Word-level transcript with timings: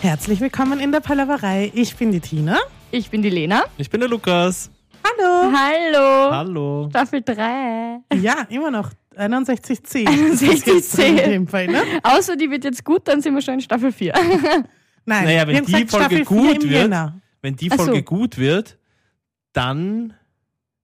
Herzlich 0.00 0.40
willkommen 0.40 0.80
in 0.80 0.92
der 0.92 1.00
Palaverei. 1.00 1.70
Ich 1.74 1.94
bin 1.96 2.10
die 2.12 2.20
Tina. 2.20 2.58
Ich 2.90 3.10
bin 3.10 3.22
die 3.22 3.28
Lena. 3.30 3.64
Ich 3.76 3.90
bin 3.90 4.00
der 4.00 4.08
Lukas. 4.08 4.70
Hallo. 5.04 5.52
Hallo. 5.54 6.30
Hallo. 6.32 6.86
Staffel 6.90 7.22
3. 7.22 8.00
Ja, 8.20 8.46
immer 8.48 8.70
noch 8.70 8.90
61C. 9.16 10.06
61C. 10.06 11.02
In 11.24 11.30
dem 11.30 11.48
Fall, 11.48 11.66
ne? 11.66 11.82
Außer 12.02 12.36
die 12.36 12.50
wird 12.50 12.64
jetzt 12.64 12.84
gut, 12.84 13.06
dann 13.08 13.20
sind 13.20 13.34
wir 13.34 13.42
schon 13.42 13.54
in 13.54 13.60
Staffel 13.60 13.92
4. 13.92 14.14
Nein, 15.04 15.24
Naja, 15.24 15.46
wenn 15.46 15.64
die 15.64 15.72
Folge 15.72 15.88
Staffel 15.88 16.24
gut 16.24 16.38
4 16.46 16.54
im 16.54 16.62
wird, 16.62 16.72
Jänner. 16.72 17.20
Wenn 17.42 17.56
die 17.56 17.70
Ach 17.70 17.76
so. 17.78 17.84
Folge 17.84 18.02
gut 18.02 18.38
wird, 18.38 18.78
dann. 19.52 20.14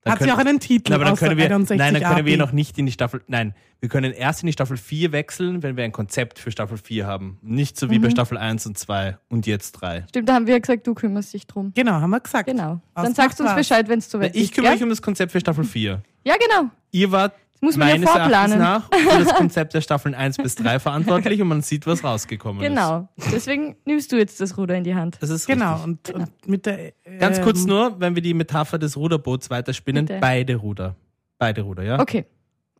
Dann 0.07 0.12
Hat 0.12 0.18
sie 0.20 0.25
können- 0.29 0.36
auch 0.36 0.41
einen 0.41 0.61
Titel. 0.61 0.91
Na, 0.91 0.96
aber 0.96 1.04
dann 1.04 1.16
können 1.16 1.36
wir, 1.36 1.45
61 1.46 1.79
nein, 1.79 1.95
dann 2.00 2.14
können 2.14 2.27
wir 2.27 2.36
noch 2.36 2.52
nicht 2.52 2.79
in 2.79 2.86
die 2.86 2.93
Staffel. 2.93 3.23
Nein, 3.27 3.55
wir 3.80 3.88
können 3.88 4.12
erst 4.12 4.43
in 4.43 4.46
die 4.46 4.52
Staffel 4.52 4.77
4 4.77 5.11
wechseln, 5.12 5.62
wenn 5.62 5.77
wir 5.77 5.84
ein 5.84 5.93
Konzept 5.93 6.38
für 6.38 6.50
Staffel 6.50 6.79
4 6.79 7.06
haben. 7.06 7.38
Nicht 7.42 7.77
so 7.78 7.91
wie 7.91 7.98
Mhm. 7.98 8.02
bei 8.02 8.11
Staffel 8.11 8.38
1 8.38 8.66
und 8.66 8.78
2 8.78 9.19
und 9.28 9.47
jetzt 9.47 9.73
3. 9.73 10.05
Stimmt, 10.09 10.28
da 10.28 10.34
haben 10.34 10.47
wir 10.47 10.55
ja 10.55 10.61
gesagt, 10.61 10.87
du 10.87 10.95
kümmerst 10.95 11.34
dich 11.34 11.47
drum. 11.47 11.73
Genau, 11.74 11.92
haben 11.92 12.11
wir 12.11 12.20
gesagt. 12.20 12.47
Genau. 12.48 12.62
Dann 12.62 12.80
Ausmacht 12.95 13.16
sagst 13.16 13.41
du 13.41 13.42
uns 13.42 13.50
was. 13.52 13.59
Bescheid, 13.59 13.88
wenn 13.88 13.98
es 13.98 14.11
soweit 14.11 14.34
ist. 14.34 14.42
Ich 14.42 14.52
kümmere 14.52 14.74
mich 14.74 14.83
um 14.84 14.88
das 14.88 15.02
Konzept 15.02 15.33
für 15.33 15.41
Staffel 15.41 15.64
4. 15.64 16.02
Ja, 16.25 16.34
genau. 16.36 16.70
Ihr 16.92 17.11
wart 17.11 17.34
muss 17.60 17.77
man 17.77 17.88
ja 17.88 17.95
meines 17.95 18.09
Erachtens 18.10 18.55
vorplanen. 18.55 18.59
nach 18.59 18.91
für 19.19 19.24
das 19.24 19.34
Konzept 19.34 19.74
der 19.74 19.80
Staffeln 19.80 20.14
1 20.14 20.37
bis 20.38 20.55
3 20.56 20.78
verantwortlich 20.78 21.41
und 21.42 21.48
man 21.48 21.62
sieht, 21.62 21.87
was 21.87 22.05
rausgekommen 22.05 22.62
ist. 22.62 22.69
Genau. 22.69 23.09
Deswegen 23.33 23.77
nimmst 23.84 24.12
du 24.12 24.16
jetzt 24.16 24.41
das 24.41 24.56
Ruder 24.59 24.74
in 24.77 24.84
die 24.84 24.95
Hand. 24.95 25.19
Das 25.20 25.30
ist 25.30 25.47
Genau, 25.47 25.74
richtig. 25.84 26.14
und, 26.14 26.23
und 26.23 26.48
mit 26.48 26.66
der. 26.66 26.92
Ganz 27.19 27.38
ähm, 27.38 27.45
kurz 27.45 27.64
nur, 27.64 27.98
wenn 28.00 28.14
wir 28.14 28.23
die 28.23 28.34
Metapher 28.34 28.78
des 28.78 28.97
Ruderboots 28.97 29.50
weiterspinnen, 29.50 30.06
Bitte. 30.06 30.20
beide 30.20 30.56
Ruder. 30.56 30.97
Beide 31.38 31.62
Ruder, 31.62 31.83
ja? 31.83 32.00
Okay. 32.00 32.24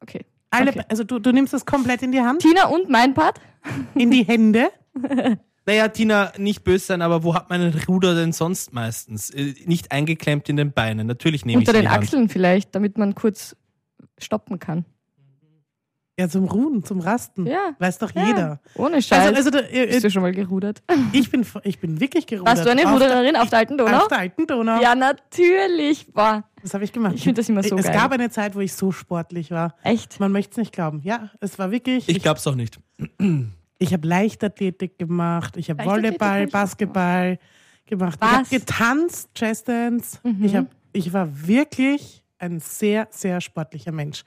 Okay. 0.01 0.25
Alle, 0.51 0.71
okay. 0.71 0.83
Also 0.89 1.05
du, 1.05 1.19
du 1.19 1.33
nimmst 1.33 1.53
das 1.53 1.67
komplett 1.67 2.03
in 2.03 2.13
die 2.13 2.21
Hand, 2.21 2.41
Tina 2.43 2.67
und 2.69 2.89
mein 2.89 3.15
Part? 3.15 3.41
in 3.95 4.11
die 4.11 4.25
Hände. 4.25 4.69
Naja, 5.69 5.89
Tina, 5.89 6.33
nicht 6.39 6.63
böse 6.63 6.87
sein, 6.87 7.03
aber 7.03 7.25
wo 7.25 7.35
hat 7.35 7.51
man 7.51 7.61
ein 7.61 7.75
Ruder 7.89 8.15
denn 8.15 8.33
sonst 8.33 8.73
meistens? 8.73 9.31
Äh, 9.31 9.53
Nicht 9.65 9.91
eingeklemmt 9.91 10.49
in 10.49 10.57
den 10.57 10.71
Beinen. 10.71 11.09
Natürlich 11.09 11.45
nehme 11.45 11.61
ich 11.61 11.67
Unter 11.69 11.77
in 11.81 11.83
den 11.85 11.89
die 11.91 11.93
Hand. 11.93 12.05
Achseln 12.05 12.29
vielleicht, 12.29 12.73
damit 12.77 12.99
man 12.99 13.17
kurz 13.17 13.57
stoppen 14.19 14.59
kann. 14.59 14.85
Ja, 16.19 16.31
zum 16.31 16.45
Ruhen, 16.47 16.83
zum 16.83 17.01
Rasten. 17.01 17.47
Ja. 17.47 17.77
Weiß 17.79 17.99
doch 17.99 18.11
Ja. 18.15 18.27
jeder. 18.27 18.61
Ohne 18.77 19.03
Scheiß. 19.03 19.27
Also, 19.27 19.35
also 19.37 19.51
da, 19.51 19.59
äh, 19.69 19.87
Bist 19.89 20.05
du 20.05 20.11
schon 20.11 20.23
mal 20.23 20.33
gerudert? 20.33 20.83
ich, 21.13 21.31
bin, 21.31 21.45
ich 21.63 21.79
bin 21.79 22.01
wirklich 22.01 22.27
gerudert. 22.27 22.57
Warst 22.57 22.65
du 22.67 22.71
eine 22.71 22.87
Auf 22.91 22.99
der- 22.99 23.09
Rudererin 23.11 23.37
auf 23.37 23.51
der 23.51 23.59
alten 23.59 23.77
Donau? 23.77 23.99
Auf 23.99 24.09
der 24.09 24.19
alten 24.21 24.47
Donau. 24.47 24.81
Ja, 24.81 24.95
natürlich. 24.95 26.11
Boah, 26.15 26.45
Das 26.63 26.73
habe 26.73 26.85
ich 26.85 26.93
gemacht. 26.95 27.15
Ich 27.17 27.23
find 27.25 27.37
das 27.37 27.51
immer 27.51 27.63
so 27.63 27.77
es 27.77 27.85
geil. 27.85 27.95
gab 27.95 28.13
eine 28.13 28.31
Zeit, 28.31 28.55
wo 28.55 28.61
ich 28.61 28.73
so 28.73 28.93
sportlich 28.93 29.51
war. 29.51 29.75
echt. 29.83 30.19
Man 30.19 30.33
möchte 30.33 30.53
es 30.53 30.57
nicht 30.57 30.73
glauben. 30.73 31.01
Ja, 31.05 31.29
es 31.41 31.59
war 31.59 31.71
wirklich. 31.71 32.09
Ich 32.09 32.23
glaub's 32.23 32.47
auch 32.47 32.55
nicht. 32.55 32.81
Ich 33.79 33.93
habe 33.93 34.09
Leichtathletik 34.09 34.99
gemacht, 34.99 35.59
ich 35.59 35.69
habe 35.69 35.85
Volleyball, 35.85 36.45
ich 36.47 36.51
Basketball 36.51 37.39
gemacht. 37.85 38.19
Ich 38.19 38.27
habe 38.27 38.41
Was? 38.41 38.49
getanzt, 38.49 39.29
Jazzdance. 39.37 40.19
Mhm. 40.23 40.43
Ich, 40.45 40.57
hab, 40.57 40.67
ich 40.95 41.13
war 41.13 41.29
wirklich 41.47 42.25
ein 42.39 42.61
sehr, 42.61 43.09
sehr 43.11 43.41
sportlicher 43.41 43.93
Mensch. 43.93 44.23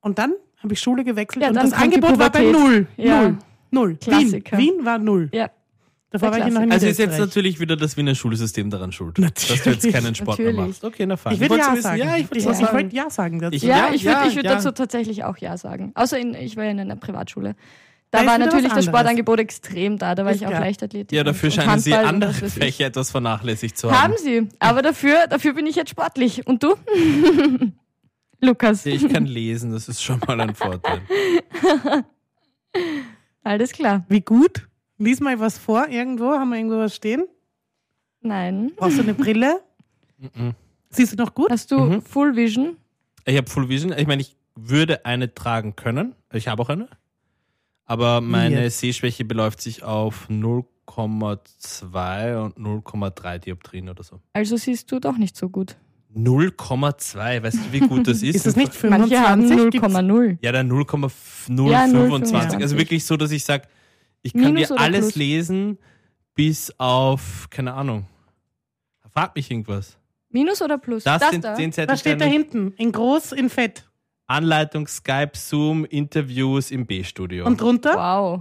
Und 0.00 0.18
dann 0.18 0.34
habe 0.62 0.74
ich 0.74 0.80
Schule 0.80 1.04
gewechselt 1.04 1.42
Ja, 1.42 1.48
und 1.48 1.56
das 1.56 1.72
Angebot 1.72 2.18
war 2.18 2.30
bei 2.30 2.42
null. 2.50 2.86
Ja. 2.96 3.22
Null. 3.22 3.38
Null. 3.70 3.96
Klassiker. 3.96 4.58
Wien, 4.58 4.76
Wien 4.78 4.84
war 4.84 4.98
null. 4.98 5.28
Ja, 5.32 5.50
Davor 6.10 6.30
war 6.30 6.46
ich 6.46 6.52
noch 6.52 6.60
in 6.60 6.70
Also 6.70 6.86
ist 6.86 6.98
jetzt 6.98 7.18
natürlich 7.18 7.58
wieder 7.58 7.74
das 7.74 7.96
Wiener 7.96 8.14
Schulsystem 8.14 8.68
daran 8.68 8.92
schuld. 8.92 9.18
Natürlich. 9.18 9.62
Dass 9.62 9.62
du 9.62 9.70
jetzt 9.88 9.90
keinen 9.92 10.14
Sport 10.14 10.38
mehr 10.38 10.48
Natürlich. 10.52 10.68
machst. 10.68 10.84
Okay, 10.84 11.06
na 11.06 11.16
fein. 11.16 11.32
Ich 11.34 11.40
würde 11.40 11.56
ja 11.56 11.72
wissen. 11.72 11.82
sagen. 11.82 11.98
Ja, 11.98 12.16
ich 12.16 12.22
ich, 12.24 12.30
würde 12.30 12.38
ich, 12.40 12.46
auch 12.48 12.54
sagen. 12.54 12.74
wollte 12.74 12.96
ja 12.96 13.10
sagen 13.10 13.38
dazu. 13.38 13.56
Ich- 13.56 13.62
ja, 13.62 13.76
Ja, 13.88 13.94
ich 13.94 14.04
würde 14.04 14.20
ja, 14.20 14.26
ich 14.26 14.34
würd 14.36 14.44
ja. 14.44 14.54
dazu 14.56 14.72
tatsächlich 14.72 15.24
auch 15.24 15.38
Ja 15.38 15.56
sagen. 15.56 15.92
Außer 15.94 16.18
in, 16.18 16.34
ich 16.34 16.56
war 16.58 16.64
ja 16.64 16.70
in 16.72 16.80
einer 16.80 16.96
Privatschule. 16.96 17.56
Da, 18.12 18.26
war 18.26 18.36
natürlich 18.36 18.70
das. 18.70 18.84
Sportangebot 18.84 19.40
extrem 19.40 19.96
da. 19.96 20.14
Da 20.14 20.24
war 20.26 20.32
Ist 20.32 20.42
ich 20.42 20.46
auch 20.46 20.50
klar. 20.50 20.60
Leichtathletik. 20.60 21.16
Ja, 21.16 21.24
dafür 21.24 21.46
und, 21.48 21.54
scheinen 21.54 21.70
und 21.72 21.78
sie 21.80 21.94
andere. 21.94 22.34
Fächer 22.34 22.84
etwas 22.86 23.10
vernachlässigt 23.10 23.78
zu 23.78 23.90
haben. 23.90 24.02
Haben 24.02 24.14
sie. 24.18 24.48
Aber 24.58 24.82
dafür, 24.82 25.26
dafür 25.28 25.54
bin 25.54 25.66
ich 25.66 25.76
jetzt 25.76 25.88
sportlich. 25.90 26.46
Und 26.46 26.62
du? 26.62 26.74
Lukas. 28.40 28.84
Ich 28.84 29.08
kann 29.08 29.24
lesen, 29.24 29.72
das 29.72 29.88
ist 29.88 30.02
schon 30.02 30.20
mal 30.26 30.38
ein 30.42 30.54
Vorteil. 30.54 31.00
Alles 33.44 33.72
klar. 33.72 34.04
Wie 34.08 34.20
gut? 34.20 34.68
Lies 34.98 35.20
mal 35.20 35.40
was 35.40 35.56
vor 35.56 35.88
irgendwo. 35.88 36.32
Haben 36.32 36.50
wir 36.50 36.56
irgendwo 36.58 36.76
was 36.78 36.94
stehen? 36.94 37.24
Nein. 38.20 38.72
Brauchst 38.76 38.98
du 38.98 39.02
eine 39.02 39.14
Brille? 39.14 39.60
Mhm. 40.18 40.52
Siehst 40.90 41.12
du 41.12 41.16
noch 41.16 41.32
gut? 41.34 41.50
Hast 41.50 41.70
du 41.70 41.78
Mhm. 41.78 42.02
Full 42.02 42.36
Vision? 42.36 42.76
Ich 43.24 43.36
habe 43.38 43.48
Full 43.48 43.68
Vision. 43.70 43.92
Ich 43.96 44.06
meine, 44.06 44.20
ich 44.20 44.36
würde 44.54 45.06
eine 45.06 45.34
tragen 45.34 45.76
können. 45.76 46.14
Ich 46.32 46.46
habe 46.48 46.60
auch 46.62 46.68
eine. 46.68 46.88
Aber 47.92 48.22
meine? 48.22 48.70
Sehschwäche 48.70 49.26
beläuft 49.26 49.60
sich 49.60 49.82
auf 49.82 50.26
0,2 50.30 52.42
und 52.42 52.56
0,3 52.58 53.38
Dioptrien 53.38 53.90
oder 53.90 54.02
so. 54.02 54.20
Also 54.32 54.56
siehst 54.56 54.90
du 54.90 54.98
doch 54.98 55.18
nicht 55.18 55.36
so 55.36 55.50
gut. 55.50 55.76
0,2, 56.16 57.42
weißt 57.42 57.56
du, 57.58 57.72
wie 57.72 57.80
gut 57.80 58.06
das 58.06 58.22
ist? 58.22 58.36
Ist 58.36 58.46
das 58.46 58.56
nicht 58.56 58.72
Manche 58.84 59.18
haben 59.20 59.46
25? 59.46 59.80
Gibt's- 59.80 59.96
0,0. 59.96 60.38
Ja, 60.42 60.52
dann 60.52 60.68
Ja, 60.68 60.74
0,025. 60.74 62.34
also 62.62 62.76
0,25. 62.76 62.78
wirklich 62.78 63.04
so, 63.04 63.16
dass 63.16 63.30
ich 63.30 63.44
sage, 63.44 63.64
ich 64.22 64.32
kann 64.32 64.54
Minus 64.54 64.68
dir 64.68 64.78
alles 64.78 65.00
plus? 65.06 65.14
lesen, 65.16 65.78
bis 66.34 66.72
auf, 66.78 67.48
keine 67.50 67.74
Ahnung. 67.74 68.06
Frag 69.12 69.34
mich 69.36 69.50
irgendwas. 69.50 69.98
Minus 70.30 70.62
oder 70.62 70.78
plus? 70.78 71.04
Das, 71.04 71.28
sind 71.30 71.44
da? 71.44 71.54
10 71.54 71.72
Was 71.88 72.00
steht 72.00 72.20
da 72.20 72.24
hinten? 72.24 72.72
In 72.78 72.90
groß, 72.92 73.32
in 73.32 73.50
fett. 73.50 73.86
Anleitung, 74.32 74.88
Skype, 74.88 75.32
Zoom, 75.34 75.84
Interviews 75.84 76.70
im 76.70 76.86
B-Studio. 76.86 77.44
Und 77.46 77.60
drunter? 77.60 77.94
Wow. 77.94 78.40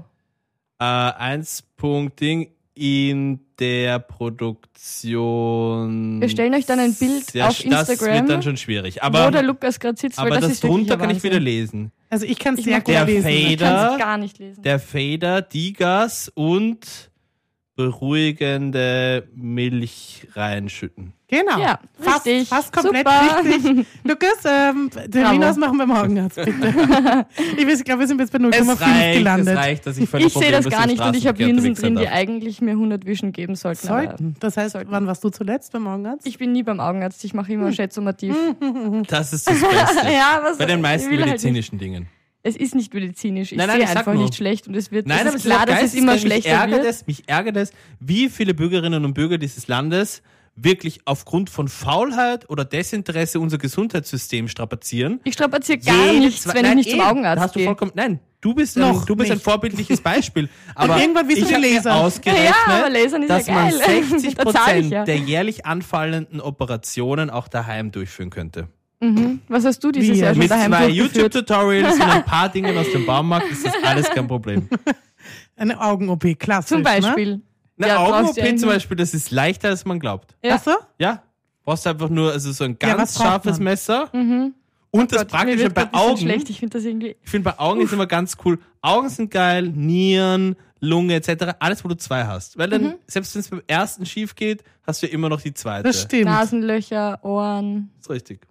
Äh, 0.79 0.85
eins 0.85 1.63
Punkt 1.75 2.21
Ding 2.21 2.51
in 2.73 3.41
der 3.59 3.99
Produktion. 3.99 5.11
Wir 6.21 6.29
stellen 6.29 6.53
euch 6.53 6.65
dann 6.65 6.79
ein 6.79 6.95
Bild 6.95 7.33
ja, 7.33 7.49
auf 7.49 7.61
Das 7.61 7.89
Instagram, 7.89 8.15
wird 8.15 8.29
dann 8.29 8.41
schon 8.41 8.55
schwierig. 8.55 8.95
wo 8.95 9.01
Aber, 9.01 9.29
der 9.31 9.43
Lukas 9.43 9.77
gerade 9.79 9.99
sitzt, 9.99 10.17
weil 10.17 10.27
aber 10.27 10.35
das, 10.35 10.45
das, 10.45 10.51
ist 10.53 10.63
drunter 10.63 10.95
kann 10.95 11.09
ich 11.09 11.21
wieder 11.21 11.41
lesen. 11.41 11.91
Also 12.09 12.25
ich 12.25 12.39
kann 12.39 12.55
es 12.55 12.63
sehr 12.63 12.79
gut 12.79 12.87
der 12.93 13.05
lesen. 13.05 13.23
Fader. 13.23 13.51
Ich 13.51 13.59
kann 13.59 13.91
es 13.91 13.97
gar 13.99 14.17
nicht 14.17 14.39
lesen. 14.39 14.61
Der 14.63 14.79
Fader, 14.79 15.41
Digas 15.41 16.31
und 16.33 17.10
beruhigende 17.75 19.27
Milch 19.35 20.27
reinschütten. 20.33 21.13
Genau. 21.29 21.59
Ja, 21.59 21.79
fast, 21.97 22.25
richtig. 22.25 22.49
fast 22.49 22.73
komplett 22.73 23.07
Super. 23.07 23.41
richtig. 23.45 23.85
Lukas, 24.03 24.43
ähm, 24.43 24.89
Bravo. 25.09 25.43
ausmachen 25.45 25.77
beim 25.77 25.91
Augenarzt, 25.91 26.35
bitte. 26.35 27.25
ich 27.57 27.83
glaube, 27.85 28.01
wir 28.01 28.07
sind 28.07 28.19
jetzt 28.19 28.33
bei 28.33 28.37
Es 28.39 28.67
0,5 28.67 28.81
reicht, 28.81 29.11
es 29.11 29.17
gelandet. 29.17 29.57
reicht, 29.57 29.87
dass 29.87 29.97
ich 29.97 30.13
Ich 30.13 30.33
sehe 30.33 30.51
das 30.51 30.69
gar 30.69 30.87
nicht 30.87 31.01
und 31.01 31.15
ich 31.15 31.27
habe 31.27 31.41
Linsen 31.41 31.73
drin, 31.75 31.95
die 31.95 32.09
eigentlich 32.09 32.59
mir 32.59 32.71
100 32.71 33.05
Vision 33.05 33.31
geben 33.31 33.55
sollten. 33.55 33.87
Sollten. 33.87 34.35
Das 34.41 34.57
heißt, 34.57 34.73
Sollten. 34.73 34.91
wann 34.91 35.07
warst 35.07 35.23
du 35.23 35.29
zuletzt 35.29 35.71
beim 35.71 35.87
Augenarzt? 35.87 36.27
Ich 36.27 36.37
bin 36.37 36.51
nie 36.51 36.63
beim 36.63 36.81
Augenarzt, 36.81 37.23
ich 37.23 37.33
mache 37.33 37.53
immer 37.53 37.67
Hm. 37.67 37.73
schätzomativ. 37.73 38.35
Das 39.07 39.31
ist 39.31 39.47
das 39.49 39.59
Beste. 39.61 40.07
ja, 40.11 40.41
was 40.43 40.57
Bei 40.57 40.65
den 40.65 40.81
meisten 40.81 41.09
halt 41.09 41.17
nicht. 41.19 41.25
medizinischen 41.27 41.79
Dingen. 41.79 42.07
Es 42.43 42.55
ist 42.55 42.73
nicht 42.73 42.93
medizinisch. 42.93 43.51
Ich 43.51 43.57
Nein, 43.57 43.67
nein, 43.67 43.77
sehe 43.77 43.85
ich 43.85 43.97
einfach 43.97 44.13
nur. 44.13 44.23
nicht 44.23 44.35
schlecht 44.35 44.67
und 44.67 44.75
es 44.75 44.91
wird 44.91 45.05
Nein, 45.07 45.27
es 45.27 45.35
ist 45.35 45.45
klar, 45.45 45.65
dass 45.65 45.83
es 45.83 45.93
immer 45.93 46.13
geisteskrank. 46.13 46.23
mich 46.23 46.43
schlechter 46.43 46.49
ärgert 46.61 46.83
wird. 46.83 46.85
es, 46.87 47.07
mich 47.07 47.29
ärgert 47.29 47.57
es, 47.57 47.71
wie 47.99 48.29
viele 48.29 48.53
Bürgerinnen 48.53 49.05
und 49.05 49.13
Bürger 49.13 49.37
dieses 49.37 49.67
Landes 49.67 50.23
wirklich 50.55 51.01
aufgrund 51.05 51.49
von 51.49 51.67
Faulheit 51.67 52.49
oder 52.49 52.65
Desinteresse 52.65 53.39
unser 53.39 53.57
Gesundheitssystem 53.57 54.47
strapazieren. 54.47 55.19
Ich 55.23 55.33
strapaziere 55.33 55.77
gar 55.79 55.95
Jede 56.07 56.19
nichts, 56.25 56.45
wenn 56.47 56.63
Nein, 56.63 56.79
ich 56.79 56.85
nicht 56.87 56.89
zum 56.91 56.99
eh, 56.99 57.03
Augenarzt 57.03 57.41
hast 57.43 57.55
du 57.55 57.63
vollkommen, 57.63 57.91
nein, 57.95 58.19
du 58.41 58.53
bist, 58.53 58.75
ein, 58.77 58.81
Noch 58.81 59.05
du 59.05 59.15
bist 59.15 59.31
ein 59.31 59.39
vorbildliches 59.39 60.01
Beispiel. 60.03 60.49
Aber 60.75 60.99
irgendwann 60.99 61.27
bist 61.27 61.41
du 61.41 61.45
ich 61.45 61.51
mir 61.51 61.59
Laser. 61.59 61.95
ausgerechnet, 62.03 62.49
Ja, 62.67 62.73
aber 62.75 62.89
Lasern 62.89 63.23
ist 63.23 63.29
ja 63.29 63.37
dass 63.37 63.47
man 63.47 63.69
geil. 63.69 64.09
60 64.09 64.35
Da 64.35 64.43
zahl 64.45 64.51
ich 64.51 64.55
Prozent 64.55 64.91
ja. 64.91 65.03
der 65.05 65.17
jährlich 65.17 65.65
anfallenden 65.65 66.41
Operationen 66.41 67.29
auch 67.29 67.47
daheim 67.47 67.91
durchführen 67.91 68.29
könnte. 68.29 68.67
Mhm. 69.01 69.41
Was 69.47 69.65
hast 69.65 69.83
du 69.83 69.91
dieses 69.91 70.15
Wie, 70.17 70.21
Jahr 70.21 70.33
schon 70.33 70.43
Mit 70.43 70.51
daheim 70.51 70.71
zwei? 70.71 70.87
YouTube-Tutorials 70.89 71.95
und 71.95 72.01
ein 72.03 72.23
paar 72.25 72.49
Dingen 72.53 72.77
aus 72.77 72.91
dem 72.91 73.05
Baumarkt 73.05 73.49
ist 73.51 73.65
das 73.65 73.73
alles 73.83 74.09
kein 74.09 74.27
Problem. 74.27 74.67
Eine 75.55 75.79
Augen-OP, 75.79 76.37
klassisch. 76.39 76.69
Zum 76.69 76.77
Ne? 76.79 76.83
Beispiel. 76.83 77.41
Eine 77.77 77.87
Ja, 77.87 77.97
Augen-OP 77.97 78.57
zum 78.59 78.69
Beispiel, 78.69 78.97
das 78.97 79.13
ist 79.13 79.31
leichter, 79.31 79.69
als 79.69 79.85
man 79.85 79.99
glaubt. 79.99 80.35
Ja. 80.43 80.55
Ach 80.55 80.63
so? 80.63 80.71
Ja, 80.99 81.23
brauchst 81.63 81.85
einfach 81.87 82.09
nur 82.09 82.31
also 82.31 82.51
so 82.51 82.63
ein 82.63 82.77
Ja, 82.81 82.95
ganz 82.95 83.15
braucht 83.15 83.25
scharfes 83.27 83.57
man? 83.57 83.63
Messer. 83.65 84.09
Mhm. 84.13 84.53
Und 84.91 85.11
das 85.11 85.19
Gott, 85.19 85.29
Praktische 85.29 85.69
bei 85.69 85.91
Augen, 85.93 86.17
schlecht. 86.17 86.49
Ich 86.49 86.59
finde 86.59 86.77
das 86.77 86.85
irgendwie. 86.85 87.15
ich 87.23 87.29
finde 87.29 87.49
bei 87.51 87.59
Augen 87.59 87.81
ist 87.81 87.93
immer 87.93 88.07
ganz 88.07 88.35
cool. 88.45 88.59
Augen 88.81 89.09
sind 89.09 89.31
geil, 89.31 89.69
Nieren, 89.69 90.55
Lunge 90.79 91.13
etc. 91.15 91.53
Alles, 91.59 91.83
wo 91.83 91.87
du 91.87 91.95
zwei 91.95 92.25
hast. 92.25 92.57
Weil 92.57 92.69
dann, 92.69 92.81
Mhm. 92.83 92.93
selbst 93.07 93.33
wenn 93.35 93.39
es 93.39 93.47
beim 93.49 93.61
ersten 93.67 94.05
schief 94.05 94.35
geht, 94.35 94.63
hast 94.85 95.01
du 95.01 95.07
ja 95.07 95.13
immer 95.13 95.29
noch 95.29 95.41
die 95.41 95.53
zweite. 95.53 95.83
Das 95.83 96.01
stimmt. 96.01 96.25
Nasenlöcher, 96.25 97.23
Ohren. 97.23 97.89
Das 97.97 98.07
ist 98.07 98.09
richtig. 98.11 98.41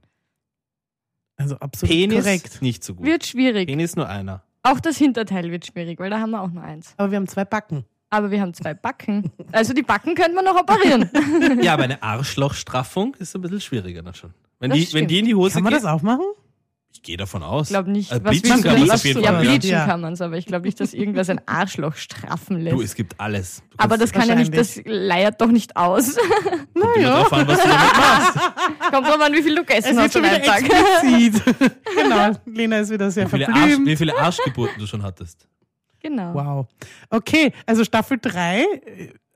Also 1.40 1.56
absolut 1.56 1.90
Penis 1.90 2.24
korrekt. 2.24 2.62
nicht 2.62 2.84
so 2.84 2.94
gut. 2.94 3.06
Wird 3.06 3.24
schwierig. 3.26 3.66
Penis 3.66 3.96
nur 3.96 4.08
einer. 4.08 4.42
Auch 4.62 4.78
das 4.78 4.98
Hinterteil 4.98 5.50
wird 5.50 5.64
schwierig, 5.64 5.98
weil 5.98 6.10
da 6.10 6.20
haben 6.20 6.30
wir 6.32 6.42
auch 6.42 6.50
nur 6.50 6.62
eins. 6.62 6.92
Aber 6.98 7.10
wir 7.10 7.16
haben 7.16 7.28
zwei 7.28 7.46
Backen. 7.46 7.84
Aber 8.10 8.30
wir 8.30 8.40
haben 8.42 8.52
zwei 8.52 8.74
Backen. 8.74 9.30
Also 9.52 9.72
die 9.72 9.82
Backen 9.82 10.14
könnte 10.14 10.34
man 10.34 10.44
noch 10.44 10.56
operieren. 10.60 11.08
ja, 11.62 11.72
aber 11.72 11.84
eine 11.84 12.02
Arschlochstraffung 12.02 13.14
ist 13.18 13.34
ein 13.34 13.40
bisschen 13.40 13.60
schwieriger 13.60 14.02
dann 14.02 14.14
schon. 14.14 14.34
Wenn 14.58 14.70
Das 14.70 14.78
die, 14.78 14.92
wenn 14.92 15.06
die 15.06 15.20
in 15.20 15.24
die 15.24 15.34
Hose 15.34 15.54
Kann 15.54 15.62
man 15.62 15.72
geht, 15.72 15.82
das 15.82 15.90
auch 15.90 16.02
machen? 16.02 16.24
Ich 17.00 17.06
gehe 17.06 17.16
davon 17.16 17.42
aus. 17.42 17.68
Ich 17.68 17.70
glaube 17.70 17.90
nicht. 17.90 18.10
Was 18.10 18.20
bleachen 18.42 18.62
kann 18.62 18.78
man 18.78 18.90
auf 18.90 19.04
jeden 19.04 19.22
ja, 19.22 19.32
Fall. 19.32 19.40
bleachen 19.40 19.70
Ja. 19.70 19.86
kann 19.86 20.00
man 20.02 20.12
es, 20.12 20.20
aber 20.20 20.36
ich 20.36 20.44
glaube 20.44 20.66
nicht, 20.66 20.78
dass 20.80 20.92
irgendwas 20.92 21.30
ein 21.30 21.40
Arschloch 21.46 21.96
straffen 21.96 22.60
lässt. 22.60 22.76
Du, 22.76 22.82
es 22.82 22.94
gibt 22.94 23.18
alles. 23.18 23.62
Aber 23.78 23.96
das 23.96 24.12
kann 24.12 24.28
ja 24.28 24.34
nicht, 24.34 24.54
das 24.54 24.80
leiert 24.84 25.40
doch 25.40 25.48
nicht 25.50 25.76
aus. 25.76 26.16
kommt 26.74 26.96
immer 26.96 27.10
drauf 27.10 27.32
an, 27.32 27.48
was 27.48 27.62
du 27.62 27.68
damit 27.68 27.96
machst. 27.96 28.38
Kommt 28.92 29.06
drauf 29.06 29.20
an, 29.20 29.32
wie 29.32 29.42
viel 29.42 29.54
du 29.54 29.64
gegessen 29.64 29.92
Es 29.92 29.96
hast 29.96 30.12
schon 30.12 30.24
an 30.24 30.42
wieder 30.42 30.52
einem 30.52 30.68
Tag. 30.68 30.78
explizit. 31.02 31.78
genau, 31.96 32.32
Lena 32.44 32.78
ist 32.80 32.90
wieder 32.90 33.10
sehr 33.10 33.26
Wie 33.26 33.30
viele, 33.30 33.48
Arsch, 33.48 33.78
wie 33.84 33.96
viele 33.96 34.18
Arschgeburten 34.18 34.78
du 34.78 34.86
schon 34.86 35.02
hattest. 35.02 35.48
Genau. 36.00 36.34
Wow. 36.34 36.66
Okay, 37.08 37.52
also 37.64 37.82
Staffel 37.84 38.18
3, 38.20 38.64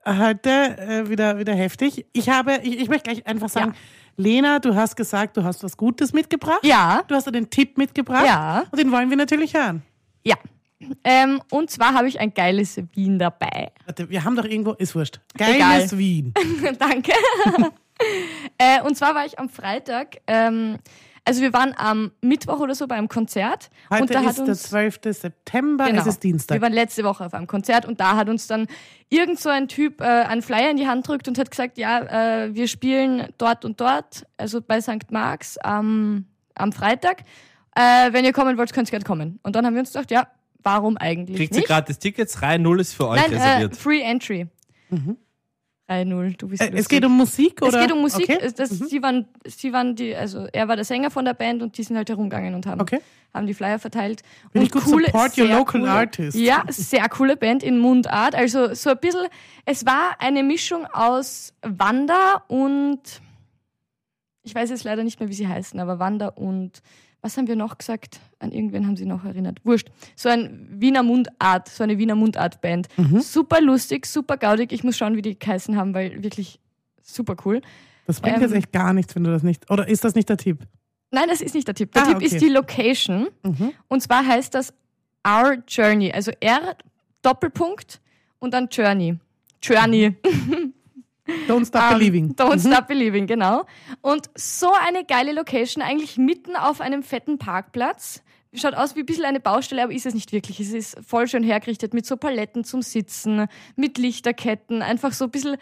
heute 0.07 0.51
äh, 0.51 1.09
wieder, 1.09 1.39
wieder 1.39 1.55
heftig. 1.55 2.05
Ich 2.13 2.29
habe, 2.29 2.61
ich, 2.63 2.79
ich 2.79 2.89
möchte 2.89 3.11
gleich 3.11 3.27
einfach 3.27 3.49
sagen, 3.49 3.73
Ja. 3.73 3.79
Lena, 4.17 4.59
du 4.59 4.75
hast 4.75 4.97
gesagt, 4.97 5.37
du 5.37 5.45
hast 5.45 5.63
was 5.63 5.77
Gutes 5.77 6.13
mitgebracht. 6.13 6.61
Ja, 6.65 7.03
Du 7.07 7.15
hast 7.15 7.27
einen 7.29 7.51
Tipp 7.51 7.77
mitgebracht. 7.79 8.27
Ja. 8.27 8.65
Und 8.71 8.79
den 8.79 8.91
wollen 8.93 9.11
wir 9.11 9.17
natürlich 9.17 9.55
hören. 9.55 9.83
ja. 10.25 10.37
Ähm, 11.03 11.41
und 11.51 11.71
zwar 11.71 11.95
habe 11.95 12.09
ich 12.09 12.21
ein 12.21 12.35
geiles 12.35 12.79
Wien 12.93 13.19
dabei. 13.19 13.73
Warte, 13.87 14.11
wir 14.11 14.23
haben 14.23 14.37
doch 14.37 14.45
irgendwo, 14.45 14.73
ist 14.73 14.95
wurscht. 14.95 15.19
Geiles 15.35 15.57
Egal. 15.57 15.99
Wien. 15.99 16.35
Danke. 16.79 17.13
äh, 18.59 18.83
und 18.83 18.95
zwar 18.97 19.15
war 19.15 19.25
ich 19.25 19.39
am 19.39 19.49
Freitag, 19.49 20.19
ähm, 20.27 20.77
also 21.27 21.41
wir 21.41 21.55
waren 21.55 21.75
am 21.77 22.13
Mittwoch 22.21 22.61
oder 22.61 22.75
so 22.75 22.87
beim 22.87 23.09
Konzert. 23.09 23.71
Heute 23.91 24.03
und 24.03 24.15
da 24.15 24.21
ist 24.21 24.27
hat 24.27 24.39
uns, 24.41 24.63
der 24.63 24.69
12. 24.69 25.01
September, 25.05 25.87
genau, 25.87 26.03
es 26.03 26.07
ist 26.07 26.23
Dienstag. 26.23 26.57
Wir 26.57 26.63
waren 26.63 26.75
letzte 26.75 27.03
Woche 27.03 27.25
auf 27.25 27.33
einem 27.33 27.47
Konzert 27.47 27.87
und 27.87 27.99
da 27.99 28.17
hat 28.17 28.29
uns 28.29 28.47
dann 28.47 28.67
irgend 29.09 29.41
so 29.41 29.49
ein 29.49 29.67
Typ 29.69 30.03
äh, 30.03 30.05
einen 30.05 30.43
Flyer 30.43 30.71
in 30.71 30.77
die 30.77 30.87
Hand 30.87 31.09
drückt 31.09 31.27
und 31.27 31.39
hat 31.39 31.51
gesagt, 31.51 31.79
ja, 31.79 32.45
äh, 32.45 32.55
wir 32.55 32.69
spielen 32.69 33.29
dort 33.39 33.65
und 33.65 33.81
dort, 33.81 34.27
also 34.37 34.61
bei 34.61 34.83
St. 34.83 35.11
Marks 35.11 35.57
am, 35.59 36.27
am 36.55 36.73
Freitag. 36.73 37.23
Äh, 37.75 38.13
wenn 38.13 38.27
ihr 38.27 38.33
kommen 38.35 38.59
wollt, 38.59 38.73
könnt 38.75 38.89
ihr 38.89 38.93
gerne 38.93 39.05
kommen. 39.05 39.41
Und 39.43 39.57
dann 39.57 39.65
haben 39.65 39.75
wir 39.75 39.81
uns 39.81 39.93
gedacht, 39.93 40.11
ja, 40.11 40.29
warum 40.63 40.99
eigentlich 40.99 41.39
Kriegt 41.39 41.53
nicht? 41.53 41.67
Kriegt 41.67 41.71
ihr 41.71 41.75
gratis 41.75 41.99
Tickets, 41.99 42.43
rein 42.43 42.61
null 42.61 42.81
ist 42.81 42.93
für 42.93 43.09
euch 43.09 43.23
Nein, 43.23 43.33
äh, 43.33 43.37
reserviert. 43.37 43.73
Äh, 43.73 43.77
Free 43.77 44.01
Entry. 44.03 44.47
Mhm. 44.91 45.17
3-0, 45.89 46.37
du 46.39 46.49
bist 46.49 46.63
äh, 46.63 46.71
Es 46.73 46.89
geht 46.89 47.05
um 47.05 47.17
Musik, 47.17 47.61
oder? 47.61 47.79
Es 47.79 47.87
geht 47.87 47.93
um 47.93 48.01
Musik. 48.01 48.31
Okay. 48.31 48.53
Das, 48.57 48.71
mhm. 48.71 48.87
sie 48.87 49.03
waren, 49.03 49.29
sie 49.45 49.73
waren 49.73 49.95
die, 49.95 50.15
also 50.15 50.47
er 50.53 50.69
war 50.69 50.77
der 50.77 50.85
Sänger 50.85 51.11
von 51.11 51.25
der 51.25 51.35
Band 51.35 51.63
und 51.63 51.77
die 51.77 51.83
sind 51.83 51.97
halt 51.97 52.09
herumgegangen 52.09 52.55
und 52.55 52.67
haben, 52.67 52.81
okay. 52.81 53.01
haben 53.35 53.47
die 53.47 53.55
Flyer 53.55 53.79
verteilt. 53.79 54.23
Will 54.53 54.63
und 54.63 54.73
gut 54.73 54.85
coole, 54.85 55.07
support 55.07 55.39
your 55.39 55.49
local 55.49 55.81
coole, 55.81 55.91
artist. 55.91 56.39
Ja, 56.39 56.65
sehr 56.69 57.07
coole 57.09 57.37
Band 57.37 57.63
in 57.63 57.79
Mundart. 57.79 58.35
Also 58.35 58.75
so 58.75 58.91
ein 58.91 58.99
bisschen, 58.99 59.27
es 59.67 59.85
war 59.85 60.17
eine 60.21 60.43
Mischung 60.43 60.87
aus 60.87 61.53
Wanda 61.63 62.45
und, 62.49 63.01
ich 64.43 64.55
weiß 64.55 64.71
jetzt 64.71 64.85
leider 64.85 65.05
nicht 65.05 65.21
mehr, 65.21 65.29
wie 65.29 65.35
sie 65.35 65.49
heißen, 65.49 65.79
aber 65.81 65.99
Wanda 65.99 66.29
und 66.29 66.83
was 67.25 67.39
haben 67.39 67.47
wir 67.49 67.57
noch 67.57 67.79
gesagt? 67.79 68.21
An 68.39 68.53
irgendwen 68.53 68.87
haben 68.87 68.97
sie 68.99 69.07
noch 69.07 69.25
erinnert. 69.25 69.59
Wurscht. 69.65 69.89
So 70.15 70.29
ein 70.29 70.69
Wiener 70.71 71.03
Mundart, 71.03 71.69
so 71.71 71.83
eine 71.83 71.97
Wiener 71.97 72.15
Mundart-Band. 72.15 72.87
Mhm. 72.99 73.21
Super 73.21 73.63
lustig, 73.63 74.05
super 74.05 74.37
gaudig. 74.37 74.73
Ich 74.73 74.85
muss 74.85 74.99
schauen, 74.99 75.17
wie 75.17 75.23
die 75.23 75.39
geheißen 75.39 75.75
haben, 75.77 75.95
weil 75.95 76.23
wirklich 76.23 76.61
super 77.03 77.35
cool. 77.47 77.63
Das 78.07 78.21
bringt 78.21 78.37
ähm, 78.37 78.43
jetzt 78.43 78.53
echt 78.53 78.73
gar 78.73 78.93
nichts, 78.93 79.15
wenn 79.17 79.25
du 79.25 79.31
das 79.31 79.43
nicht. 79.43 79.71
Oder 79.71 79.89
ist 79.89 80.05
das 80.05 80.15
nicht 80.15 80.29
der 80.29 80.37
Tipp? 80.37 80.59
Nein, 81.11 81.25
das 81.31 81.41
ist 81.41 81.55
nicht 81.55 81.67
der 81.67 81.75
Tipp. 81.75 81.93
Der 81.93 82.03
Ah, 82.03 82.07
Tipp 82.09 82.17
okay. 82.17 82.27
ist 82.27 82.41
die 82.43 82.51
Location. 82.51 83.29
Mhm. 83.43 83.73
Und 83.89 84.03
zwar 84.03 84.27
heißt 84.27 84.55
das 84.55 84.75
Our 85.27 85.63
Journey. 85.67 86.13
Also 86.13 86.31
R 86.41 86.77
Doppelpunkt 87.23 88.03
und 88.39 88.53
dann 88.53 88.69
Journey. 88.71 89.17
Journey. 89.63 90.15
Don't 91.49 91.67
stop 91.67 91.93
Ähm, 91.93 91.99
believing. 91.99 92.35
Don't 92.35 92.61
Stop 92.61 92.87
Believing, 92.87 93.27
genau. 93.27 93.65
Und 94.03 94.29
so 94.37 94.71
eine 94.87 95.05
geile 95.05 95.33
Location, 95.33 95.83
eigentlich 95.83 96.19
mitten 96.19 96.55
auf 96.57 96.81
einem 96.81 97.03
fetten 97.03 97.39
Parkplatz. 97.39 98.23
Schaut 98.53 98.75
aus 98.75 98.95
wie 98.95 99.01
ein 99.01 99.07
bisschen 99.07 99.25
eine 99.25 99.41
Baustelle, 99.41 99.83
aber 99.83 99.93
ist 99.93 100.07
es 100.07 100.15
nicht 100.15 100.33
wirklich. 100.33 100.61
Es 100.61 100.73
ist 100.73 100.97
voll 101.05 101.27
schön 101.27 101.43
hergerichtet 101.43 101.93
mit 101.93 102.07
so 102.07 102.17
Paletten 102.17 102.63
zum 102.63 102.83
Sitzen, 102.83 103.47
mit 103.75 103.99
Lichterketten, 103.99 104.83
einfach 104.83 105.13
so 105.13 105.25
ein 105.25 105.31
bisschen. 105.31 105.57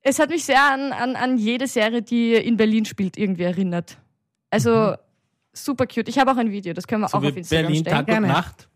Es 0.00 0.18
hat 0.18 0.30
mich 0.30 0.44
sehr 0.44 0.62
an, 0.62 0.92
an, 0.92 1.16
an 1.16 1.36
jede 1.36 1.66
Serie, 1.66 2.00
die 2.00 2.34
in 2.34 2.56
Berlin 2.56 2.84
spielt, 2.84 3.18
irgendwie 3.18 3.42
erinnert. 3.42 3.98
Also 4.50 4.94
super 5.52 5.86
cute. 5.86 6.08
Ich 6.08 6.18
habe 6.18 6.30
auch 6.30 6.36
ein 6.36 6.52
Video, 6.52 6.72
das 6.72 6.86
können 6.86 7.02
wir 7.02 7.08
So 7.08 7.18
auch 7.18 7.22
wie 7.22 7.28
auf 7.28 7.36
Instagram 7.36 7.66
Berlin 7.66 7.80
stellen. 7.80 7.96
Tag 7.96 8.06
Gerne. 8.06 8.26
und 8.28 8.32
Nacht. 8.32 8.68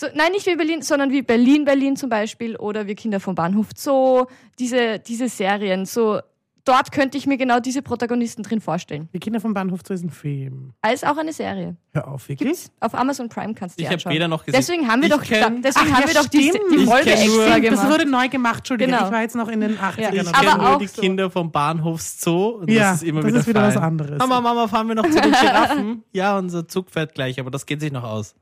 So, 0.00 0.06
nein, 0.14 0.32
nicht 0.32 0.46
wie 0.46 0.56
Berlin, 0.56 0.80
sondern 0.80 1.10
wie 1.10 1.20
Berlin, 1.20 1.66
Berlin 1.66 1.94
zum 1.94 2.08
Beispiel 2.08 2.56
oder 2.56 2.86
wie 2.86 2.94
Kinder 2.94 3.20
vom 3.20 3.34
Bahnhof 3.34 3.68
Zoo. 3.76 4.24
Diese, 4.58 4.98
diese 4.98 5.28
Serien. 5.28 5.84
So, 5.84 6.20
dort 6.64 6.90
könnte 6.90 7.18
ich 7.18 7.26
mir 7.26 7.36
genau 7.36 7.60
diese 7.60 7.82
Protagonisten 7.82 8.42
drin 8.42 8.62
vorstellen. 8.62 9.10
Die 9.12 9.18
Kinder 9.18 9.40
vom 9.40 9.52
Bahnhof 9.52 9.82
zu 9.82 9.92
ist 9.92 10.02
ein 10.02 10.08
Film. 10.10 10.72
Als 10.80 11.04
auch 11.04 11.18
eine 11.18 11.34
Serie. 11.34 11.76
Hör 11.92 12.08
auf, 12.08 12.28
wirklich? 12.30 12.48
Gibt's 12.48 12.70
auf 12.80 12.94
Amazon 12.94 13.28
Prime 13.28 13.52
kannst 13.52 13.78
du 13.78 13.82
Ich 13.82 13.84
dir 13.84 13.88
habe 13.88 13.94
anschauen. 13.96 14.12
weder 14.14 14.28
noch 14.28 14.44
gesehen. 14.44 14.58
Deswegen 14.58 14.88
haben 14.88 15.02
wir 15.02 15.08
Ich 15.08 15.14
doch, 15.14 15.22
kenn- 15.22 15.60
deswegen 15.62 15.88
Ach, 15.90 15.96
haben 15.96 16.02
ja, 16.02 16.08
wir 16.08 16.14
doch 16.14 16.28
die, 16.28 16.38
die 16.70 16.76
Ich 16.76 16.88
Folge 16.88 17.10
nur- 17.10 17.44
extra 17.44 17.60
Das 17.60 17.60
gemacht. 17.60 17.90
wurde 17.90 18.10
neu 18.10 18.28
gemacht, 18.30 18.58
Entschuldigung. 18.58 18.94
Genau. 18.94 19.06
Ich 19.06 19.12
war 19.12 19.20
jetzt 19.20 19.36
noch 19.36 19.48
in 19.48 19.60
den 19.60 19.76
80ern. 19.78 20.14
Ja. 20.14 20.22
Ich 20.22 20.32
kenne 20.32 20.56
nur 20.56 20.68
auch 20.70 20.78
die 20.78 20.86
so. 20.86 21.02
Kinder 21.02 21.30
vom 21.30 21.50
Bahnhofszoo. 21.52 22.48
Und 22.60 22.70
Ja, 22.70 22.92
das 22.92 23.02
ist 23.02 23.08
immer 23.08 23.20
das 23.20 23.28
wieder 23.28 23.40
ist 23.40 23.46
wieder 23.48 23.62
was 23.66 23.76
anderes. 23.76 24.18
Mama, 24.18 24.40
Mama, 24.40 24.66
fahren 24.68 24.88
wir 24.88 24.94
noch 24.94 25.04
zu 25.10 25.20
den 25.20 25.32
Giraffen? 25.40 26.04
ja, 26.12 26.38
unser 26.38 26.66
Zug 26.68 26.90
fährt 26.90 27.14
gleich, 27.14 27.38
aber 27.38 27.50
das 27.50 27.66
geht 27.66 27.80
sich 27.80 27.92
noch 27.92 28.04
aus. 28.04 28.34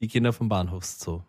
Die 0.00 0.08
Kinder 0.08 0.32
vom 0.32 0.48
Bahnhofszoo. 0.48 1.22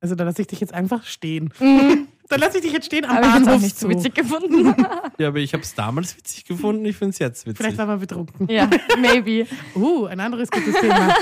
Also 0.00 0.14
da 0.14 0.24
lasse 0.24 0.42
ich 0.42 0.48
dich 0.48 0.60
jetzt 0.60 0.72
einfach 0.72 1.04
stehen. 1.04 1.52
Mhm. 1.58 2.08
Da 2.30 2.36
lasse 2.36 2.58
ich 2.58 2.62
dich 2.62 2.72
jetzt 2.72 2.86
stehen 2.86 3.04
am 3.06 3.16
Habe 3.16 3.26
ich 3.26 3.32
auch 3.32 3.40
Bahnhof 3.40 3.60
nicht 3.60 3.76
so 3.76 3.88
witzig 3.88 4.14
gefunden. 4.14 4.72
Ja, 5.18 5.26
aber 5.26 5.38
ich 5.38 5.52
habe 5.52 5.64
es 5.64 5.74
damals 5.74 6.16
witzig 6.16 6.44
gefunden, 6.44 6.84
ich 6.84 6.96
finde 6.96 7.10
es 7.10 7.18
jetzt 7.18 7.44
witzig. 7.44 7.56
Vielleicht 7.56 7.76
war 7.76 7.86
man 7.86 7.98
betrunken. 7.98 8.48
ja, 8.48 8.70
maybe. 9.00 9.48
Uh, 9.74 10.04
ein 10.06 10.20
anderes 10.20 10.48
gutes 10.48 10.76
Thema. 10.80 11.12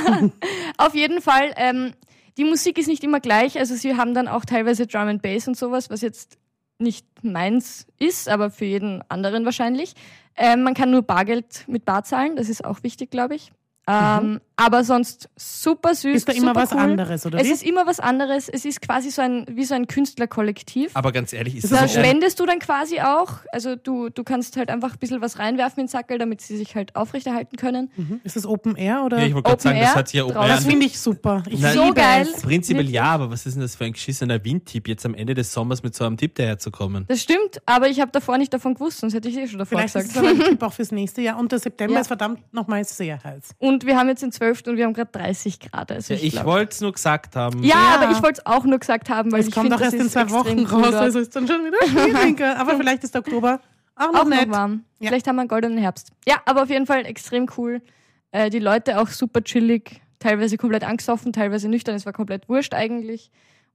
Auf 0.77 0.95
jeden 0.95 1.23
Fall, 1.23 1.55
ähm, 1.57 1.95
die 2.37 2.45
Musik 2.45 2.77
ist 2.77 2.89
nicht 2.89 3.03
immer 3.03 3.21
gleich. 3.21 3.59
Also 3.59 3.75
sie 3.75 3.97
haben 3.97 4.13
dann 4.13 4.29
auch 4.29 4.45
teilweise 4.45 4.87
Drum 4.87 5.09
and 5.09 5.23
Bass 5.23 5.49
und 5.49 5.57
sowas, 5.57 5.89
was 5.89 6.03
jetzt 6.03 6.37
nicht 6.79 7.07
meins 7.23 7.87
ist, 7.99 8.29
aber 8.29 8.51
für 8.51 8.67
jeden 8.67 9.03
anderen 9.09 9.47
wahrscheinlich. 9.47 9.95
Ähm, 10.37 10.63
man 10.63 10.75
kann 10.75 10.91
nur 10.91 11.01
Bargeld 11.01 11.65
mit 11.69 11.87
Bar 11.87 12.05
zahlen, 12.05 12.37
das 12.37 12.51
ist 12.51 12.67
auch 12.67 12.83
wichtig, 12.83 13.11
glaube 13.11 13.35
ich. 13.35 13.51
Ähm, 13.91 14.41
Aber 14.57 14.85
sonst 14.85 15.29
super 15.37 15.95
süß. 15.95 16.05
Mhm. 16.11 16.15
Ist 16.17 16.29
da 16.29 16.33
immer 16.33 16.49
super 16.49 16.63
was 16.63 16.73
cool. 16.73 16.79
anderes, 16.81 17.25
oder 17.27 17.39
Es 17.41 17.47
wie? 17.47 17.53
ist 17.53 17.63
immer 17.63 17.87
was 17.87 18.01
anderes. 18.01 18.49
Es 18.49 18.65
ist 18.65 18.83
quasi 18.83 19.11
so 19.11 19.23
ein, 19.23 19.47
wie 19.49 19.65
so 19.65 19.75
ein 19.75 19.87
Künstlerkollektiv. 19.87 20.91
aber 20.95 21.13
ganz 21.13 21.33
ehrlich, 21.33 21.57
ist 21.57 21.71
Da 21.73 21.81
das 21.83 21.93
so 21.95 22.01
spendest 22.01 22.41
du 22.41 22.47
dann 22.47 22.59
quasi 22.59 23.01
auch. 23.01 23.35
Also 23.53 23.77
du, 23.77 24.09
du 24.09 24.25
kannst 24.25 24.57
halt 24.57 24.69
einfach 24.71 24.93
ein 24.95 24.99
bisschen 24.99 25.21
was 25.21 25.39
reinwerfen 25.39 25.81
in 25.81 25.87
den 25.87 25.91
Sackel, 25.91 26.19
damit 26.19 26.41
sie 26.41 26.57
sich 26.57 26.75
halt 26.75 26.97
aufrechterhalten 26.97 27.57
können. 27.57 27.91
Mhm. 27.97 28.21
Ist 28.25 28.37
das 28.37 28.47
Open 28.47 28.77
Air 28.77 29.05
oder? 29.05 29.19
Ja, 29.19 29.27
ich 29.27 29.35
wollte 29.35 29.45
gerade 29.49 29.55
Open 29.55 29.63
sagen, 29.63 29.79
das 29.81 29.89
Air 29.91 29.95
hat 29.95 30.09
sich 30.09 30.19
ja 30.19 30.25
Open 30.25 30.35
draußen. 30.35 30.51
Air 30.51 30.57
das 30.57 30.67
finde 30.67 30.87
ich 30.87 30.99
super. 30.99 31.43
Ich 31.49 31.61
Nein. 31.61 31.75
So 31.75 31.83
liebe 31.85 31.95
geil. 31.95 32.29
Es. 32.35 32.43
Prinzipiell 32.43 32.91
ja, 32.91 33.05
aber 33.05 33.31
was 33.31 33.47
ist 33.47 33.55
denn 33.55 33.63
das 33.63 33.77
für 33.77 33.85
ein 33.85 33.93
geschissener 33.93 34.45
Windtipp, 34.45 34.89
jetzt 34.89 35.07
am 35.07 35.15
Ende 35.15 35.35
des 35.35 35.53
Sommers 35.53 35.83
mit 35.83 35.95
so 35.95 36.05
einem 36.05 36.17
Tipp 36.17 36.35
daherzukommen? 36.35 37.05
Das 37.09 37.23
stimmt, 37.23 37.61
aber 37.65 37.89
ich 37.89 38.01
habe 38.01 38.11
davor 38.11 38.37
nicht 38.39 38.53
davon 38.53 38.75
gewusst, 38.75 38.99
sonst 38.99 39.15
hätte 39.15 39.29
ich 39.29 39.37
eh 39.37 39.47
schon 39.47 39.59
davor 39.61 39.79
Vielleicht 39.79 39.95
ist 39.95 40.09
gesagt. 40.09 40.27
es 40.27 40.33
aber 40.37 40.45
ein 40.45 40.51
Tipp 40.51 40.63
auch 40.63 40.73
fürs 40.73 40.91
nächste 40.93 41.23
Jahr. 41.23 41.39
Und 41.39 41.53
der 41.53 41.59
September 41.61 41.95
Ja. 41.95 42.01
ist 42.01 42.09
verdammt 42.09 42.41
nochmal 42.53 42.85
sehr 42.85 43.23
heiß. 43.23 43.51
Und 43.59 43.78
wir 43.87 43.97
haben 43.97 44.09
jetzt 44.09 44.23
den 44.23 44.33
12. 44.33 44.63
und 44.67 44.77
wir 44.77 44.85
haben 44.85 44.95
gerade 44.95 45.11
30 45.13 45.61
Grad. 45.61 45.91
Also 45.93 46.15
Ja, 46.15 46.21
ich 46.21 46.35
ich 46.35 46.45
wollte 46.45 46.73
es 46.73 46.81
nur 46.81 46.93
gesagt 46.93 47.37
haben. 47.37 47.63
ja, 47.63 47.75
Ja. 47.77 48.01
aber 48.01 48.13
ich 48.13 48.23
wollte 48.23 48.41
es 48.41 48.47
auch 48.47 48.65
nur 48.65 48.79
gesagt 48.79 49.09
haben, 49.11 49.33
weil 49.33 49.41
Es 49.41 49.49
ich 49.49 49.55
kommt 49.55 49.71
das 49.73 49.81
erst 49.81 49.95
in 49.95 50.01
ist 50.03 50.13
zwei 50.13 50.31
Wochen 50.31 50.65
raus, 50.67 50.95
also 50.95 51.19
ist 51.19 51.35
dann 51.37 51.47
schon 51.47 51.65
wieder 51.65 51.79
schwieriger. 51.87 52.59
aber 52.59 52.77
vielleicht 52.77 53.05
ist 53.05 53.15
der 53.15 53.21
Oktober 53.21 53.61
auch 53.97 54.13
noch 54.13 54.21
auch 54.21 54.25
nett. 54.27 54.49
noch 54.49 54.57
warm. 54.57 54.85
Ja. 55.01 55.09
Vielleicht 55.09 55.27
haben 55.27 55.37
wir 55.37 55.41
einen 55.43 55.49
goldenen 55.49 55.79
Herbst. 55.79 56.11
Ja, 56.27 56.37
aber 56.45 56.63
auf 56.63 56.71
jeden 56.71 56.87
Fall 56.87 57.05
extrem 57.07 57.47
cool. 57.57 57.83
Äh, 58.31 58.51
die 58.51 58.59
Leute 58.61 59.01
auch 59.01 59.09
super 59.09 59.43
chillig, 59.43 60.01
teilweise 60.19 60.57
komplett 60.57 60.85
angesoffen, 60.85 61.33
teilweise 61.33 61.69
nüchtern. 61.69 61.95
Es 61.95 62.07
war 62.07 62.13
komplett 62.13 62.49
wurscht 62.49 62.75
eigentlich. 62.75 63.31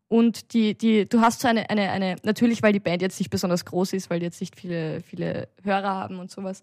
Und 0.10 0.54
die, 0.54 0.78
die, 0.78 1.10
du 1.10 1.22
hast 1.22 1.42
so 1.42 1.48
eine, 1.48 1.70
eine, 1.72 1.90
eine, 1.90 2.18
natürlich, 2.24 2.62
weil 2.62 2.72
die 2.72 2.80
Band 2.80 3.02
jetzt 3.02 3.20
nicht 3.20 3.30
besonders 3.32 3.66
groß 3.66 3.94
ist, 3.94 4.10
weil 4.12 4.20
die 4.20 4.26
jetzt 4.26 4.40
nicht 4.42 4.56
viele, 4.56 5.02
viele 5.02 5.48
Hörer 5.64 5.90
haben 5.90 6.20
und 6.20 6.30
sowas, 6.30 6.62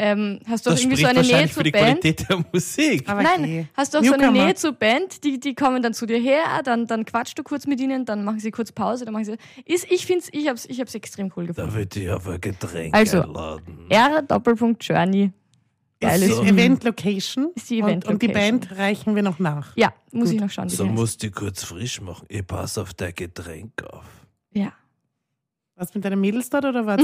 ähm, 0.00 0.40
hast 0.48 0.64
du 0.64 0.70
auch 0.70 0.74
Das 0.74 0.82
irgendwie 0.82 1.02
spricht 1.02 1.14
so 1.14 1.20
eine 1.20 1.28
Nähe 1.28 1.46
zur 1.46 1.54
für 1.54 1.62
die 1.62 1.70
Band. 1.70 2.00
Qualität 2.00 2.28
der 2.28 2.44
Musik. 2.52 3.08
Aber 3.08 3.22
Nein, 3.22 3.40
okay. 3.40 3.66
hast 3.74 3.94
du 3.94 3.98
auch 3.98 4.04
so 4.04 4.12
eine 4.14 4.22
Newcomer. 4.24 4.44
Nähe 4.46 4.54
zur 4.54 4.72
Band, 4.72 5.24
die, 5.24 5.38
die 5.38 5.54
kommen 5.54 5.82
dann 5.82 5.94
zu 5.94 6.06
dir 6.06 6.18
her, 6.18 6.42
dann, 6.64 6.86
dann 6.86 7.04
quatschst 7.04 7.38
du 7.38 7.42
kurz 7.42 7.66
mit 7.66 7.80
ihnen, 7.80 8.04
dann 8.04 8.24
machen 8.24 8.40
sie 8.40 8.50
kurz 8.50 8.72
Pause, 8.72 9.04
dann 9.04 9.12
machen 9.12 9.24
sie. 9.26 9.36
Ist, 9.66 9.90
ich 9.90 10.06
finde 10.06 10.24
ich 10.32 10.48
hab's, 10.48 10.64
ich 10.66 10.80
hab's 10.80 10.94
extrem 10.94 11.30
cool 11.36 11.46
gefunden. 11.46 11.74
wird 11.74 11.94
ich 11.96 12.10
auf 12.10 12.26
ein 12.28 12.40
Getränk 12.40 12.94
Also, 12.94 13.22
einladen. 13.22 13.86
R 13.88 14.22
Doppelpunkt 14.22 14.82
Journey. 14.84 15.32
Geiles 16.00 16.30
ist 16.30 16.40
die. 16.40 16.48
Event 16.48 16.82
Location. 16.84 17.50
Ist 17.54 17.68
die 17.68 17.82
und, 17.82 17.88
Event 17.88 18.04
und 18.06 18.22
die 18.22 18.26
Location. 18.28 18.60
Band 18.60 18.78
reichen 18.78 19.14
wir 19.14 19.22
noch 19.22 19.38
nach. 19.38 19.76
Ja, 19.76 19.92
muss 20.12 20.28
Gut. 20.30 20.34
ich 20.36 20.40
noch 20.40 20.50
schauen. 20.50 20.68
So 20.70 20.84
die 20.84 20.88
heißt. 20.88 20.98
musst 20.98 21.22
du 21.22 21.30
kurz 21.30 21.62
frisch 21.62 22.00
machen. 22.00 22.24
Ich 22.30 22.46
pass 22.46 22.78
auf 22.78 22.94
dein 22.94 23.14
Getränk 23.14 23.72
auf. 23.84 24.04
Ja. 24.52 24.72
Was 25.80 25.94
mit 25.94 26.04
deinen 26.04 26.20
Mädels 26.20 26.50
dort 26.50 26.66
oder 26.66 26.84
war 26.84 26.98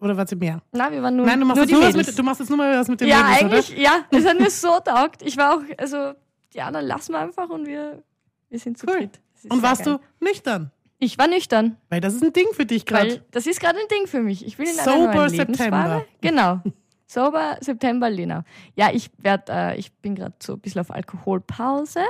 oder 0.00 0.16
war 0.16 0.26
sie 0.28 0.36
mehr? 0.36 0.62
Na, 0.70 0.92
wir 0.92 1.02
waren 1.02 1.16
nur, 1.16 1.26
Nein, 1.26 1.40
du 1.40 1.46
machst, 1.46 1.56
nur 1.56 1.64
jetzt 1.64 1.92
die 1.92 1.96
nur 1.96 2.04
mit, 2.06 2.18
du 2.18 2.22
machst 2.22 2.38
jetzt 2.38 2.48
nur 2.50 2.56
mal 2.56 2.78
was 2.78 2.86
mit 2.86 3.00
den 3.00 3.08
ja, 3.08 3.16
Mädels, 3.24 3.42
eigentlich, 3.42 3.76
ja. 3.76 4.04
Es 4.12 4.24
hat 4.24 4.38
mir 4.38 4.48
so 4.48 4.78
taugt. 4.78 5.22
Ich 5.22 5.36
war 5.36 5.56
auch, 5.56 5.62
also, 5.76 6.12
die 6.54 6.60
anderen 6.60 6.86
lassen 6.86 7.14
wir 7.14 7.18
einfach 7.18 7.50
und 7.50 7.66
wir, 7.66 8.00
wir 8.48 8.58
sind 8.60 8.78
zu 8.78 8.86
Cool. 8.86 8.98
dritt. 8.98 9.20
Das 9.34 9.46
oder? 9.46 9.54
Und 9.54 9.62
warst 9.64 9.84
geil. 9.84 9.98
du 10.20 10.24
nüchtern? 10.24 10.70
Ich 11.00 11.18
war 11.18 11.26
nüchtern, 11.26 11.78
Weil 11.88 12.00
das 12.00 12.14
ist 12.14 12.22
ein 12.22 12.32
Ding 12.32 12.46
für 12.52 12.64
dich 12.64 12.86
gerade. 12.86 13.24
das 13.32 13.48
ist 13.48 13.58
gerade 13.58 13.80
ein 13.80 13.88
Ding 13.90 14.06
für 14.06 14.20
mich. 14.20 14.46
Ich 14.46 14.56
will 14.56 14.68
in 14.68 14.78
einer 14.78 14.84
Sober 14.84 15.14
neuen 15.14 15.30
September. 15.30 16.04
Genau. 16.20 16.60
Sober, 17.08 17.58
September, 17.60 18.08
Lena. 18.08 18.44
Ja, 18.76 18.90
ich 18.92 19.10
werd, 19.18 19.48
äh, 19.48 19.74
ich 19.74 19.92
bin 19.94 20.14
gerade 20.14 20.34
so 20.40 20.52
ein 20.52 20.60
bisschen 20.60 20.80
auf 20.80 20.92
Alkoholpause. 20.92 22.04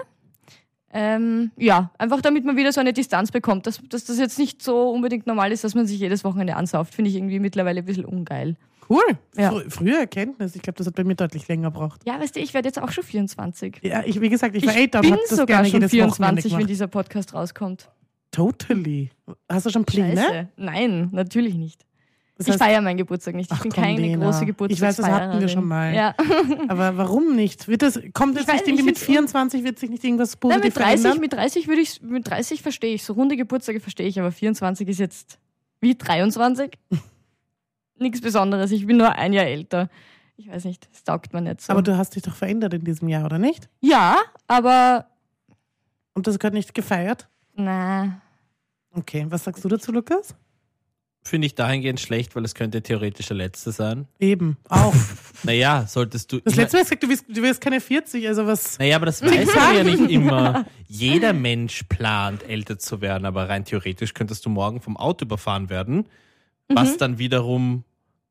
Ähm, 0.92 1.50
ja, 1.56 1.90
einfach 1.98 2.20
damit 2.20 2.44
man 2.44 2.56
wieder 2.56 2.72
so 2.72 2.80
eine 2.80 2.92
Distanz 2.92 3.30
bekommt, 3.30 3.66
dass, 3.66 3.80
dass 3.88 4.04
das 4.04 4.18
jetzt 4.18 4.38
nicht 4.38 4.62
so 4.62 4.90
unbedingt 4.90 5.26
normal 5.26 5.50
ist, 5.50 5.64
dass 5.64 5.74
man 5.74 5.86
sich 5.86 5.98
jedes 5.98 6.22
Wochenende 6.22 6.56
ansauft, 6.56 6.94
finde 6.94 7.10
ich 7.10 7.16
irgendwie 7.16 7.40
mittlerweile 7.40 7.80
ein 7.80 7.84
bisschen 7.86 8.04
ungeil. 8.04 8.56
Cool. 8.90 9.02
Ja. 9.36 9.50
Fr 9.50 9.70
frühe 9.70 9.98
Erkenntnis. 9.98 10.54
Ich 10.54 10.62
glaube, 10.62 10.76
das 10.76 10.86
hat 10.86 10.94
bei 10.94 11.04
mir 11.04 11.14
deutlich 11.14 11.48
länger 11.48 11.70
gebraucht. 11.70 12.02
Ja, 12.04 12.20
weißt 12.20 12.36
du, 12.36 12.40
ich 12.40 12.52
werde 12.52 12.68
jetzt 12.68 12.80
auch 12.80 12.90
schon 12.90 13.04
24. 13.04 13.80
Ja, 13.82 14.02
ich, 14.04 14.20
wie 14.20 14.28
gesagt, 14.28 14.54
ich, 14.54 14.64
Ich 14.64 14.68
war 14.68 14.76
älter 14.76 14.98
und 14.98 15.06
bin 15.06 15.12
hab 15.14 15.20
das 15.20 15.38
sogar 15.38 15.64
schon 15.64 15.80
jedes 15.80 15.92
Wochenende 15.92 16.42
24, 16.42 16.58
wenn 16.58 16.66
dieser 16.66 16.88
Podcast 16.88 17.32
rauskommt. 17.32 17.88
Totally. 18.32 19.10
Hast 19.48 19.66
du 19.66 19.70
schon 19.70 19.84
Pläne? 19.84 20.20
Scheiße. 20.20 20.48
Nein, 20.56 21.08
natürlich 21.12 21.54
nicht. 21.54 21.86
Das 22.46 22.56
ich 22.56 22.60
heißt, 22.60 22.70
feiere 22.70 22.80
meinen 22.82 22.96
Geburtstag 22.98 23.34
nicht. 23.34 23.50
Ich 23.50 23.56
Ach 23.58 23.62
bin 23.62 23.72
komm, 23.72 23.84
keine 23.84 24.00
Lena. 24.00 24.24
große 24.26 24.40
Ich 24.42 24.46
Geburtstagsfeierin. 24.46 24.96
weiß, 25.12 25.18
das 25.20 25.28
hatten 25.28 25.40
wir 25.40 25.48
schon 25.48 25.66
mal. 25.66 25.94
Ja. 25.94 26.14
aber 26.68 26.96
warum 26.96 27.34
nicht? 27.34 27.68
Wird 27.68 27.82
das, 27.82 28.00
kommt 28.12 28.38
Ich 28.40 28.46
weiß 28.46 28.60
nicht 28.60 28.68
irgendwie 28.68 28.84
mit 28.84 28.96
ich 28.98 29.02
find's 29.04 29.30
24 29.32 29.64
wird 29.64 29.78
sich 29.78 29.90
nicht 29.90 30.04
irgendwas 30.04 30.32
Nein, 30.34 30.40
positiv 30.40 30.64
mit 30.64 30.76
30, 30.76 31.00
verändern? 31.00 31.20
mit 31.20 31.32
30 31.32 31.68
würde 31.68 31.80
ich, 31.80 32.02
mit 32.02 32.28
30 32.28 32.62
verstehe 32.62 32.94
ich. 32.94 33.04
So 33.04 33.12
runde 33.14 33.36
Geburtstage 33.36 33.80
verstehe 33.80 34.06
ich, 34.06 34.18
aber 34.20 34.32
24 34.32 34.88
ist 34.88 34.98
jetzt 35.00 35.38
wie 35.80 35.94
23. 35.94 36.78
Nichts 37.98 38.20
Besonderes. 38.20 38.70
Ich 38.72 38.86
bin 38.86 38.96
nur 38.96 39.12
ein 39.12 39.32
Jahr 39.32 39.44
älter. 39.46 39.88
Ich 40.36 40.48
weiß 40.48 40.64
nicht, 40.64 40.88
das 40.90 41.04
taugt 41.04 41.32
mir 41.32 41.40
nicht 41.42 41.60
so. 41.60 41.70
Aber 41.72 41.82
du 41.82 41.96
hast 41.96 42.16
dich 42.16 42.22
doch 42.22 42.34
verändert 42.34 42.74
in 42.74 42.82
diesem 42.84 43.08
Jahr, 43.08 43.24
oder 43.24 43.38
nicht? 43.38 43.68
ja, 43.80 44.16
aber 44.48 45.06
Und 46.14 46.26
das 46.26 46.38
gehört 46.38 46.54
nicht 46.54 46.74
gefeiert? 46.74 47.28
na, 47.54 48.20
Okay, 48.94 49.24
was 49.28 49.44
sagst 49.44 49.64
du 49.64 49.68
dazu, 49.70 49.90
Lukas? 49.92 50.34
Finde 51.24 51.46
ich 51.46 51.54
dahingehend 51.54 52.00
schlecht, 52.00 52.34
weil 52.34 52.44
es 52.44 52.54
könnte 52.54 52.82
theoretisch 52.82 53.28
der 53.28 53.36
letzte 53.36 53.70
sein. 53.70 54.06
Eben, 54.18 54.56
auch. 54.68 54.94
Naja, 55.44 55.86
solltest 55.88 56.30
du. 56.30 56.38
Das 56.38 56.54
letzte 56.54 56.76
Mal 56.76 56.84
gesagt, 56.84 57.02
du 57.02 57.08
wirst, 57.08 57.24
du 57.28 57.42
wirst 57.42 57.60
keine 57.60 57.80
40, 57.80 58.28
also 58.28 58.46
was. 58.46 58.78
Naja, 58.78 58.94
aber 58.94 59.06
das 59.06 59.20
weiß 59.22 59.52
man 59.56 59.76
ja 59.76 59.82
nicht 59.82 60.08
immer. 60.08 60.66
Jeder 60.86 61.32
Mensch 61.32 61.82
plant, 61.88 62.48
älter 62.48 62.78
zu 62.78 63.00
werden, 63.00 63.24
aber 63.24 63.48
rein 63.48 63.64
theoretisch 63.64 64.14
könntest 64.14 64.46
du 64.46 64.50
morgen 64.50 64.80
vom 64.80 64.96
Auto 64.96 65.24
überfahren 65.24 65.68
werden, 65.68 66.06
was 66.68 66.96
dann 66.96 67.18
wiederum 67.18 67.82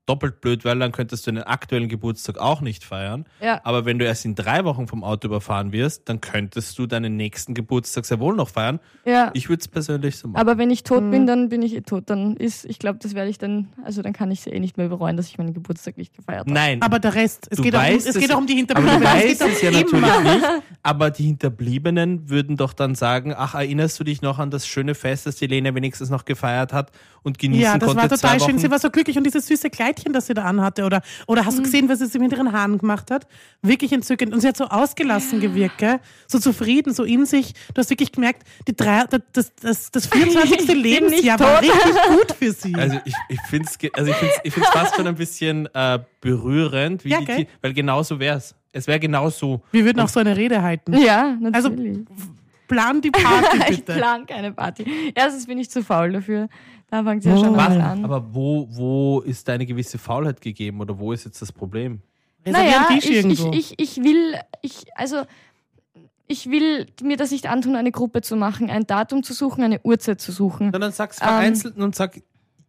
doppelt 0.07 0.41
blöd 0.41 0.65
wäre, 0.65 0.77
dann 0.77 0.91
könntest 0.91 1.27
du 1.27 1.31
den 1.31 1.43
aktuellen 1.43 1.87
Geburtstag 1.87 2.37
auch 2.39 2.59
nicht 2.61 2.83
feiern. 2.83 3.25
ja. 3.39 3.61
Aber 3.63 3.85
wenn 3.85 3.99
du 3.99 4.05
erst 4.05 4.25
in 4.25 4.35
drei 4.35 4.65
Wochen 4.65 4.87
vom 4.87 5.03
Auto 5.03 5.27
überfahren 5.27 5.71
wirst, 5.71 6.09
dann 6.09 6.19
könntest 6.21 6.77
du 6.79 6.87
deinen 6.87 7.15
nächsten 7.17 7.53
Geburtstag 7.53 8.05
sehr 8.05 8.19
wohl 8.19 8.35
noch 8.35 8.49
feiern. 8.49 8.79
ja. 9.05 9.29
Ich 9.33 9.47
würde 9.49 9.61
es 9.61 9.67
persönlich 9.67 10.17
so 10.17 10.27
machen. 10.27 10.41
Aber 10.41 10.57
wenn 10.57 10.69
ich 10.71 10.83
tot 10.83 11.03
Mhm. 11.03 11.11
bin, 11.11 11.27
dann 11.27 11.49
bin 11.49 11.61
ich 11.61 11.75
eh 11.75 11.81
tot. 11.81 12.05
Dann 12.09 12.35
ist, 12.35 12.65
ich 12.65 12.79
glaube, 12.79 12.99
das 13.01 13.13
werde 13.15 13.29
ich 13.29 13.37
dann, 13.37 13.69
also 13.85 14.01
dann 14.01 14.11
kann 14.13 14.31
ich 14.31 14.39
es 14.39 14.47
eh 14.47 14.59
nicht 14.59 14.77
mehr 14.77 14.89
bereuen, 14.89 15.17
dass 15.17 15.27
ich 15.27 15.37
meinen 15.37 15.53
Geburtstag 15.53 15.97
nicht 15.97 16.15
gefeiert 16.15 16.41
habe. 16.41 16.51
Nein, 16.51 16.81
Aber 16.81 16.99
der 16.99 17.13
Rest, 17.15 17.47
es 17.51 17.61
geht, 17.61 17.75
auch 17.75 17.79
um, 17.79 17.85
weißt 17.85 18.07
es 18.07 18.17
geht 18.17 18.33
auch 18.33 18.37
um 18.39 18.47
die 18.47 18.65
aber 18.69 18.81
du 18.81 18.89
Hinterbliebenen. 18.89 19.29
weißt 19.29 19.41
es 19.41 19.61
ja 19.61 19.71
natürlich 19.71 20.19
nicht. 20.23 20.45
Aber 20.83 21.11
die 21.11 21.23
Hinterbliebenen 21.25 22.29
würden 22.29 22.57
doch 22.57 22.73
dann 22.73 22.95
sagen, 22.95 23.33
ach, 23.37 23.53
erinnerst 23.55 23.99
du 23.99 24.03
dich 24.03 24.21
noch 24.21 24.39
an 24.39 24.49
das 24.51 24.65
schöne 24.67 24.95
Fest, 24.95 25.25
das 25.27 25.35
die 25.35 25.47
Lena 25.47 25.73
wenigstens 25.75 26.09
noch 26.09 26.25
gefeiert 26.25 26.73
hat 26.73 26.91
und 27.23 27.37
genießen 27.37 27.63
Ja, 27.63 27.77
das 27.77 27.87
konnte 27.87 28.01
war 28.01 28.09
total 28.09 28.39
schön. 28.39 28.57
Sie 28.57 28.71
war 28.71 28.79
so 28.79 28.89
glücklich 28.89 29.17
und 29.17 29.25
dieses 29.25 29.45
süße 29.47 29.69
Kleidchen, 29.93 30.13
das 30.13 30.27
sie 30.27 30.33
da 30.33 30.43
anhatte. 30.43 30.83
Oder, 30.85 31.01
oder 31.27 31.41
Mhm. 31.41 31.45
hast 31.45 31.57
du 31.59 31.63
gesehen, 31.63 31.89
was 31.89 31.99
sie 31.99 32.19
mit 32.19 32.31
ihren 32.31 32.51
Haaren 32.51 32.77
gemacht 32.77 33.11
hat? 33.11 33.27
Wirklich 33.61 33.91
entzückend. 33.91 34.33
Und 34.33 34.41
sie 34.41 34.47
hat 34.47 34.57
so 34.57 34.65
ausgelassen 34.65 35.39
gewirkt, 35.39 35.77
gell? 35.77 35.99
so 36.27 36.39
zufrieden, 36.39 36.93
so 36.93 37.03
in 37.03 37.25
sich. 37.25 37.53
Du 37.73 37.79
hast 37.79 37.89
wirklich 37.89 38.11
gemerkt, 38.11 38.43
die 38.67 38.75
drei, 38.75 39.03
das, 39.33 39.53
das, 39.61 39.91
das 39.91 40.07
24. 40.07 40.51
Ich 40.61 40.67
bin 40.67 40.77
Lebensjahr 40.77 41.39
war 41.39 41.61
richtig 41.61 41.81
gut 42.09 42.31
für 42.37 42.51
sie. 42.51 42.73
Also 42.75 42.99
ich, 43.05 43.13
ich 43.29 43.41
finde 43.49 43.67
es 43.69 43.91
also 43.97 44.11
ich 44.11 44.17
find's, 44.17 44.35
ich 44.43 44.53
find's 44.53 44.69
fast 44.69 44.95
schon 44.95 45.07
ein 45.07 45.15
bisschen 45.15 45.67
äh, 45.73 45.99
berührend, 46.21 47.03
wie 47.03 47.09
Ja, 47.09 47.19
die, 47.21 47.47
weil 47.61 47.73
genau 47.73 48.03
so 48.03 48.19
wäre 48.19 48.37
es. 48.37 48.55
Es 48.71 48.87
wäre 48.87 48.99
genau 48.99 49.29
so. 49.29 49.61
Wir 49.71 49.83
würden 49.85 49.99
auch 49.99 50.07
so 50.07 50.19
eine 50.19 50.35
Rede 50.37 50.61
halten. 50.61 50.93
Ja, 50.97 51.37
Also, 51.51 51.69
natürlich. 51.69 51.99
Plan 52.67 53.01
die 53.01 53.11
Party 53.11 53.57
ich 53.69 53.77
bitte. 53.83 53.93
plan 53.97 54.25
keine 54.25 54.53
Party. 54.53 54.85
Erstens 55.13 55.45
bin 55.45 55.57
ich 55.57 55.69
zu 55.69 55.83
faul 55.83 56.13
dafür. 56.13 56.47
Da 56.91 57.03
fängt 57.03 57.21
es 57.21 57.25
ja 57.25 57.37
schon 57.37 57.49
Oh. 57.49 57.55
mal 57.55 57.69
Was? 57.79 57.83
an. 57.83 58.05
Aber 58.05 58.33
wo, 58.33 58.67
wo 58.69 59.21
ist 59.21 59.47
deine 59.47 59.65
gewisse 59.65 59.97
Faulheit 59.97 60.39
gegeben 60.41 60.79
oder 60.81 60.99
wo 60.99 61.11
ist 61.13 61.23
jetzt 61.25 61.41
das 61.41 61.51
Problem? 61.51 62.01
Naja, 62.45 62.89
ich, 62.97 63.09
ich, 63.09 63.25
ich, 63.53 63.79
ich 63.79 63.97
will, 64.03 64.35
ich, 64.61 64.83
also, 64.95 65.23
ich 66.27 66.49
will 66.49 66.87
mir 67.01 67.15
das 67.17 67.31
nicht 67.31 67.47
antun, 67.47 67.75
eine 67.75 67.91
Gruppe 67.91 68.21
zu 68.21 68.35
machen, 68.35 68.69
ein 68.69 68.85
Datum 68.87 69.23
zu 69.23 69.33
suchen, 69.33 69.63
eine 69.63 69.79
Uhrzeit 69.83 70.19
zu 70.21 70.31
suchen. 70.31 70.71
Sondern 70.71 70.91
sag's 70.91 71.17
Ähm. 71.21 71.27
vereinzelt 71.27 71.77
und 71.77 71.95
sag, 71.95 72.19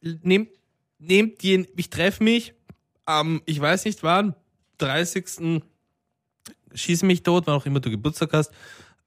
nehmt, 0.00 0.50
nehmt 0.98 1.42
die, 1.42 1.66
ich 1.76 1.90
treffe 1.90 2.22
mich 2.22 2.54
am, 3.06 3.42
ich 3.46 3.60
weiß 3.60 3.84
nicht 3.86 4.02
wann, 4.02 4.34
30. 4.78 5.60
Schieß 6.74 7.02
mich 7.02 7.22
tot, 7.22 7.46
wann 7.46 7.54
auch 7.54 7.66
immer 7.66 7.80
du 7.80 7.90
Geburtstag 7.90 8.32
hast. 8.32 8.52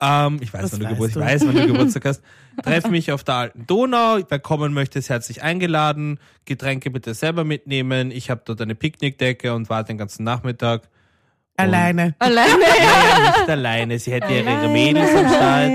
Ähm, 0.02 0.40
ich 0.42 0.54
weiß, 0.54 0.62
Das 0.62 0.72
wann 0.74 0.80
du, 0.80 0.86
weißt 0.86 0.94
Geburt, 0.96 1.10
ich 1.12 1.16
weiß, 1.16 1.48
wann 1.48 1.56
du 1.56 1.68
Geburtstag 1.68 2.06
hast. 2.06 2.22
Treff 2.64 2.90
mich 2.90 3.12
auf 3.12 3.24
der 3.24 3.36
alten 3.36 3.66
Donau. 3.66 4.20
Wer 4.28 4.40
kommen 4.40 4.74
möchte, 4.74 5.00
ist 5.00 5.10
herzlich 5.10 5.42
eingeladen. 5.44 6.20
Getränke 6.46 6.90
bitte 6.92 7.14
selber 7.14 7.44
mitnehmen. 7.46 8.12
Ich 8.12 8.30
habe 8.30 8.42
dort 8.46 8.62
eine 8.62 8.76
Picknickdecke 8.76 9.54
und 9.54 9.70
warte 9.70 9.88
den 9.88 9.98
ganzen 9.98 10.24
Nachmittag. 10.24 10.90
Alleine. 11.58 12.14
Alleine. 12.20 12.52
Naja, 12.60 13.32
nicht 13.40 13.50
alleine. 13.50 13.98
Sie 14.00 14.12
hätte 14.12 14.28
ihre, 14.34 14.50
ihre 14.52 14.68
Mädels 14.70 15.10
am 15.16 15.28
Start. 15.30 15.72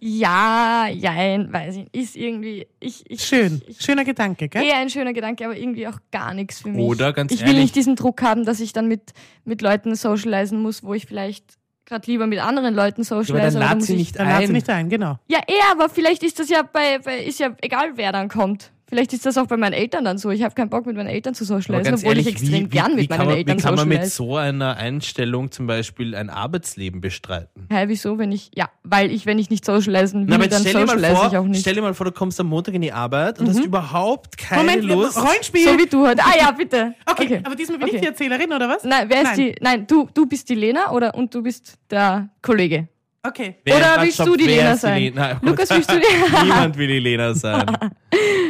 Ja, 0.00 0.88
jein, 0.88 1.52
weiß 1.52 1.76
ich 1.76 1.82
nicht. 1.84 1.96
Ist 1.96 2.16
irgendwie, 2.16 2.66
ich, 2.80 3.08
ich, 3.08 3.22
Schön. 3.22 3.62
Ich, 3.66 3.80
Schöner 3.80 4.04
Gedanke, 4.04 4.48
gell? 4.48 4.64
eher 4.64 4.76
ein 4.78 4.90
schöner 4.90 5.12
Gedanke, 5.12 5.44
aber 5.44 5.56
irgendwie 5.56 5.86
auch 5.86 5.98
gar 6.10 6.34
nichts 6.34 6.60
für 6.62 6.68
mich. 6.70 6.84
Oder 6.84 7.12
ganz 7.12 7.32
ich 7.32 7.40
will 7.40 7.48
ehrlich- 7.48 7.62
nicht 7.62 7.76
diesen 7.76 7.94
Druck 7.96 8.22
haben, 8.22 8.44
dass 8.44 8.58
ich 8.60 8.72
dann 8.72 8.88
mit, 8.88 9.12
mit 9.44 9.62
Leuten 9.62 9.94
socialisen 9.94 10.60
muss, 10.60 10.82
wo 10.82 10.94
ich 10.94 11.06
vielleicht 11.06 11.54
gerade 11.86 12.10
lieber 12.10 12.26
mit 12.26 12.40
anderen 12.40 12.74
Leuten 12.74 13.02
Aber 13.02 13.16
dann 13.16 13.24
socialise. 13.24 13.56
oder 13.58 13.66
lad 13.68 13.82
sie 13.82 13.92
ich- 13.94 13.98
nicht 13.98 14.18
Dann 14.18 14.28
lad 14.28 14.38
sie 14.40 14.44
ein. 14.48 14.52
nicht 14.52 14.68
ein, 14.70 14.88
genau. 14.90 15.18
Ja, 15.28 15.38
eh, 15.46 15.52
aber 15.72 15.88
vielleicht 15.88 16.22
ist 16.22 16.38
das 16.38 16.48
ja 16.50 16.62
bei, 16.62 16.98
bei 16.98 17.18
ist 17.20 17.38
ja 17.40 17.50
egal, 17.62 17.92
wer 17.94 18.12
dann 18.12 18.28
kommt. 18.28 18.72
Vielleicht 18.88 19.12
ist 19.12 19.26
das 19.26 19.36
auch 19.36 19.46
bei 19.46 19.56
meinen 19.56 19.72
Eltern 19.72 20.04
dann 20.04 20.16
so. 20.16 20.30
Ich 20.30 20.44
habe 20.44 20.54
keinen 20.54 20.70
Bock 20.70 20.86
mit 20.86 20.96
meinen 20.96 21.08
Eltern 21.08 21.34
zu 21.34 21.44
ganz 21.44 22.00
obwohl 22.00 22.10
ehrlich, 22.10 22.26
ich 22.28 22.32
extrem 22.34 22.64
wie, 22.66 22.68
gern 22.68 22.92
wie, 22.92 22.96
mit 23.02 23.10
meinen 23.10 23.26
man, 23.26 23.36
Eltern 23.36 23.58
wie 23.58 23.62
kann 23.62 23.74
man 23.74 23.88
mit 23.88 24.04
socialise. 24.04 24.16
so 24.16 24.36
einer 24.36 24.76
Einstellung 24.76 25.50
zum 25.50 25.66
Beispiel 25.66 26.14
ein 26.14 26.30
Arbeitsleben 26.30 27.00
bestreiten? 27.00 27.66
Hä, 27.68 27.84
wieso, 27.88 28.18
wenn 28.18 28.30
ich, 28.30 28.50
ja, 28.54 28.68
weil 28.84 29.10
ich, 29.10 29.26
wenn 29.26 29.40
ich 29.40 29.50
nicht 29.50 29.64
socialisen 29.64 30.28
will, 30.28 30.36
Na, 30.38 30.46
dann 30.46 30.60
stell 30.60 30.72
dir, 30.72 30.86
mal 30.86 30.98
socialise 30.98 31.12
ich 31.12 31.26
auch 31.26 31.30
vor, 31.30 31.42
nicht. 31.42 31.56
Mhm. 31.58 31.60
stell 31.60 31.74
dir 31.74 31.82
mal 31.82 31.94
vor, 31.94 32.06
du 32.06 32.12
kommst 32.12 32.38
am 32.38 32.46
Montag 32.46 32.74
in 32.74 32.82
die 32.82 32.92
Arbeit 32.92 33.40
und 33.40 33.48
hast 33.48 33.58
überhaupt 33.64 34.38
keine 34.38 34.62
Moment, 34.62 34.84
Lust. 34.84 35.16
Rollenspiel. 35.16 35.64
So 35.64 35.78
wie 35.78 35.86
du 35.86 36.06
heute. 36.06 36.22
Ah 36.24 36.36
ja, 36.38 36.50
bitte. 36.52 36.94
okay, 37.06 37.40
aber 37.42 37.56
diesmal 37.56 37.78
bin 37.78 37.88
ich 37.88 37.94
Okay. 37.94 38.02
die 38.02 38.08
Erzählerin, 38.08 38.52
oder 38.52 38.68
was? 38.68 38.84
Nein, 38.84 39.06
wer 39.08 39.22
ist 39.22 39.24
Nein. 39.24 39.36
die? 39.36 39.54
Nein, 39.60 39.86
du, 39.88 40.08
du 40.14 40.26
bist 40.26 40.48
die 40.48 40.54
Lena 40.54 40.92
oder 40.92 41.14
und 41.14 41.34
du 41.34 41.42
bist 41.42 41.74
der 41.90 42.28
Kollege. 42.42 42.88
Okay. 43.28 43.56
Wer- 43.64 43.76
Oder 43.76 44.02
willst 44.02 44.18
du 44.20 44.36
die 44.36 44.44
Lena 44.44 44.76
sein? 44.76 45.02
Lena? 45.02 45.38
Lukas, 45.42 45.70
willst 45.70 45.90
du 45.90 45.98
die- 45.98 46.06
Niemand 46.44 46.76
will 46.76 46.88
die 46.88 46.98
Lena 47.00 47.34
sein. 47.34 47.66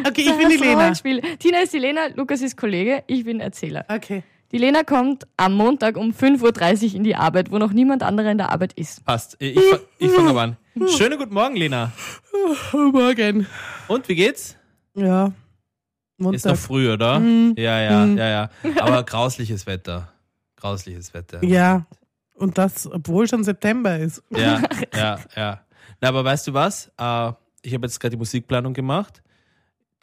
Okay, 0.07 0.23
ich 0.23 0.37
bin 0.37 0.49
die 0.49 0.57
Lena. 0.57 0.93
Tina 0.93 1.59
ist 1.63 1.73
die 1.73 1.79
Lena, 1.79 2.07
Lukas 2.15 2.41
ist 2.41 2.57
Kollege, 2.57 3.03
ich 3.09 3.25
bin 3.25 3.41
Erzähler. 3.41 3.85
Okay. 3.89 4.23
Die 4.53 4.59
Lena 4.59 4.85
kommt 4.85 5.27
am 5.37 5.55
Montag 5.55 5.97
um 5.97 6.13
5.30 6.13 6.91
Uhr 6.91 6.95
in 6.95 7.03
die 7.05 7.17
Arbeit, 7.17 7.51
wo 7.51 7.59
noch 7.59 7.73
niemand 7.73 8.05
anderer 8.05 8.31
in 8.31 8.39
der 8.39 8.53
Arbeit 8.53 8.73
ist. 8.75 9.05
Passt. 9.05 9.37
Ich, 9.41 9.59
fa- 9.59 9.81
ich 9.99 10.09
fange 10.13 10.31
aber 10.31 10.43
an. 10.43 10.57
Schönen 10.97 11.19
guten 11.19 11.35
Morgen, 11.35 11.57
Lena. 11.57 11.91
Morgen. 12.73 13.47
Und, 13.89 14.09
wie 14.09 14.15
geht's? 14.15 14.57
Ja. 14.95 15.27
Ist 15.27 15.35
noch 16.19 16.31
Montag. 16.31 16.57
früh, 16.57 16.93
oder? 16.93 17.19
Mhm. 17.19 17.55
Ja, 17.59 17.81
ja, 17.81 18.07
Mhm. 18.07 18.19
ja, 18.19 18.29
ja. 18.29 18.51
Aber 18.81 19.03
grausliches 19.03 19.67
Wetter. 19.67 20.09
Grausliches 20.57 21.13
Wetter. 21.13 21.45
Ja. 21.45 21.85
Und 22.37 22.59
das, 22.59 22.87
obwohl 22.91 23.27
schon 23.29 23.45
September 23.45 23.99
ist. 23.99 24.23
Ja, 24.31 24.63
ja, 24.95 25.19
ja. 25.35 25.61
Na, 26.01 26.09
aber 26.09 26.25
weißt 26.25 26.47
du 26.49 26.55
was? 26.55 26.89
Äh, 26.99 27.33
ich 27.63 27.75
habe 27.75 27.87
jetzt 27.87 27.99
gerade 27.99 28.11
die 28.11 28.19
Musikplanung 28.19 28.75
gemacht. 28.75 29.23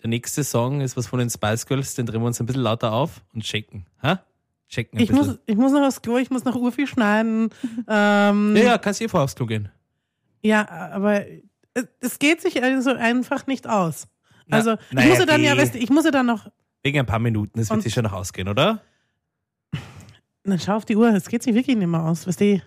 Der 0.02 0.10
nächste 0.10 0.44
Song 0.44 0.82
ist 0.82 0.98
was 0.98 1.08
von 1.08 1.20
den 1.20 1.30
Spice 1.30 1.66
Girls, 1.66 1.96
den 1.96 2.06
drehen 2.06 2.22
wir 2.22 2.28
uns 2.28 2.40
ein 2.40 2.46
bisschen 2.46 2.64
lauter 2.64 2.92
auf 2.92 3.22
und 3.34 3.44
checken. 3.44 3.86
Ha? 4.02 4.22
Checken 4.68 4.98
ein 5.00 5.04
Ich 5.04 5.10
bisschen. 5.10 5.28
muss, 5.28 5.40
ich 5.46 5.56
muss 5.56 5.72
noch 5.72 5.82
aufs 5.88 6.02
Klo, 6.02 6.18
ich 6.18 6.30
muss 6.30 6.44
noch 6.44 6.56
Urviel 6.56 6.88
schneiden. 6.88 7.50
Ähm, 7.88 8.56
ja, 8.56 8.64
ja, 8.64 8.78
kannst 8.80 9.00
du 9.00 9.06
eh 9.06 9.08
vor 9.08 9.22
aufs 9.22 9.36
Klo 9.36 9.46
gehen. 9.46 9.70
Ja, 10.42 10.68
aber 10.70 11.26
es, 11.74 11.88
es 12.02 12.20
geht 12.20 12.42
sich 12.42 12.62
also 12.62 12.94
einfach 12.94 13.48
nicht 13.48 13.70
aus. 13.70 14.08
Na, 14.48 14.58
Also 14.58 14.74
ich 14.74 14.92
naja, 14.92 15.08
muss 15.10 15.20
ja 15.20 15.26
dann 15.26 15.44
ja, 15.44 15.56
weißt 15.56 15.76
ich 15.76 15.90
muss 15.90 16.04
ja 16.06 16.12
dann 16.12 16.26
noch. 16.26 16.48
Wegen 16.82 17.00
ein 17.00 17.06
paar 17.06 17.20
Minuten, 17.20 17.60
das 17.60 17.70
wird 17.70 17.84
sich 17.84 17.94
schon 17.94 18.04
noch 18.04 18.12
ausgehen, 18.14 18.50
oder? 18.50 18.82
Dann 20.44 20.60
schau 20.60 20.76
auf 20.76 20.86
die 20.86 20.96
Uhr, 20.96 21.10
es 21.14 21.28
geht 21.28 21.44
sich 21.44 21.54
wirklich 21.56 21.78
nicht 21.78 21.88
mehr 21.88 22.02
aus, 22.04 22.28
weißt 22.28 22.42
du. 22.42 22.62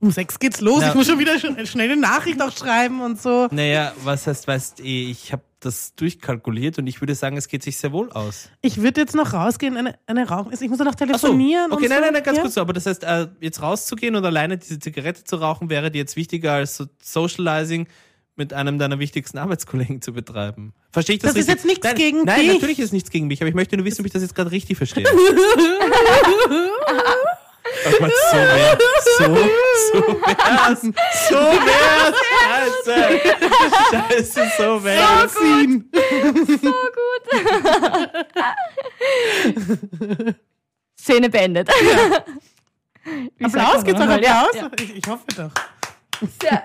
Um 0.00 0.10
sechs 0.10 0.38
geht's 0.38 0.60
los, 0.60 0.78
Na. 0.80 0.88
ich 0.88 0.94
muss 0.94 1.06
schon 1.06 1.18
wieder 1.20 1.34
sch- 1.34 1.64
schnell 1.66 1.92
eine 1.92 2.00
Nachricht 2.00 2.42
auch 2.42 2.50
schreiben 2.50 3.00
und 3.02 3.20
so. 3.22 3.46
Naja, 3.52 3.92
was 4.02 4.26
heißt, 4.26 4.48
weißt 4.48 4.80
du, 4.80 4.82
ich 4.82 5.32
habe 5.32 5.42
das 5.60 5.94
durchkalkuliert 5.94 6.76
und 6.78 6.88
ich 6.88 7.00
würde 7.00 7.14
sagen, 7.14 7.36
es 7.36 7.46
geht 7.46 7.62
sich 7.62 7.76
sehr 7.76 7.92
wohl 7.92 8.10
aus. 8.10 8.50
Ich 8.62 8.82
würde 8.82 9.00
jetzt 9.00 9.14
noch 9.14 9.32
rausgehen, 9.32 9.76
eine, 9.76 9.96
eine 10.08 10.28
rauchen. 10.28 10.52
Ich 10.52 10.68
muss 10.68 10.80
ja 10.80 10.84
noch 10.84 10.96
telefonieren. 10.96 11.70
okay, 11.70 11.84
und 11.84 11.88
nein, 11.88 11.98
so. 11.98 12.04
nein, 12.04 12.12
nein, 12.14 12.22
ganz 12.24 12.36
ja? 12.36 12.42
kurz 12.42 12.54
so. 12.54 12.60
Aber 12.62 12.72
das 12.72 12.86
heißt, 12.86 13.04
äh, 13.04 13.28
jetzt 13.40 13.62
rauszugehen 13.62 14.16
und 14.16 14.24
alleine 14.24 14.58
diese 14.58 14.80
Zigarette 14.80 15.22
zu 15.22 15.36
rauchen, 15.36 15.70
wäre 15.70 15.92
dir 15.92 15.98
jetzt 15.98 16.16
wichtiger 16.16 16.54
als 16.54 16.76
so 16.76 16.86
Socializing 17.00 17.86
mit 18.36 18.52
einem 18.52 18.78
deiner 18.78 18.98
wichtigsten 18.98 19.38
Arbeitskollegen 19.38 20.00
zu 20.00 20.12
betreiben. 20.12 20.72
Verstehe 20.90 21.16
ich 21.16 21.22
das, 21.22 21.34
Das 21.34 21.42
ist 21.42 21.48
richtig? 21.48 21.54
jetzt 21.54 21.66
nichts 21.66 21.84
nein, 21.86 21.94
gegen 21.96 22.24
Nein, 22.24 22.40
dich. 22.40 22.52
natürlich 22.54 22.78
ist 22.80 22.92
nichts 22.92 23.10
gegen 23.10 23.26
mich, 23.26 23.40
aber 23.42 23.48
ich 23.48 23.54
möchte 23.54 23.76
nur 23.76 23.84
wissen, 23.84 24.00
ob 24.00 24.06
ich 24.06 24.12
das 24.12 24.22
jetzt 24.22 24.34
gerade 24.34 24.50
richtig 24.50 24.76
verstehe. 24.76 25.04
Oh 27.86 27.90
Gott, 28.00 28.12
so 28.30 28.36
wär's. 28.36 28.78
So, 29.18 29.24
so 29.24 29.34
wär's. 30.20 30.80
So 31.28 31.36
wär's. 31.36 32.16
Scheiße. 32.84 33.20
Scheiße, 33.90 34.52
so 34.58 34.84
wär's. 34.84 35.34
Ziehen. 35.34 35.90
Szene 40.98 41.28
beendet. 41.30 41.68
Wie 43.38 43.48
sagt 43.50 43.56
Applaus, 43.56 43.74
man 43.76 43.84
gibt's 43.84 44.00
auch 44.00 44.06
nochmal? 44.06 44.22
Ja, 44.24 44.42
Applaus? 44.46 44.62
ja. 44.62 44.70
Ich, 44.84 44.96
ich 44.96 45.06
hoffe 45.08 45.24
doch. 45.36 45.50
Ja. 46.42 46.62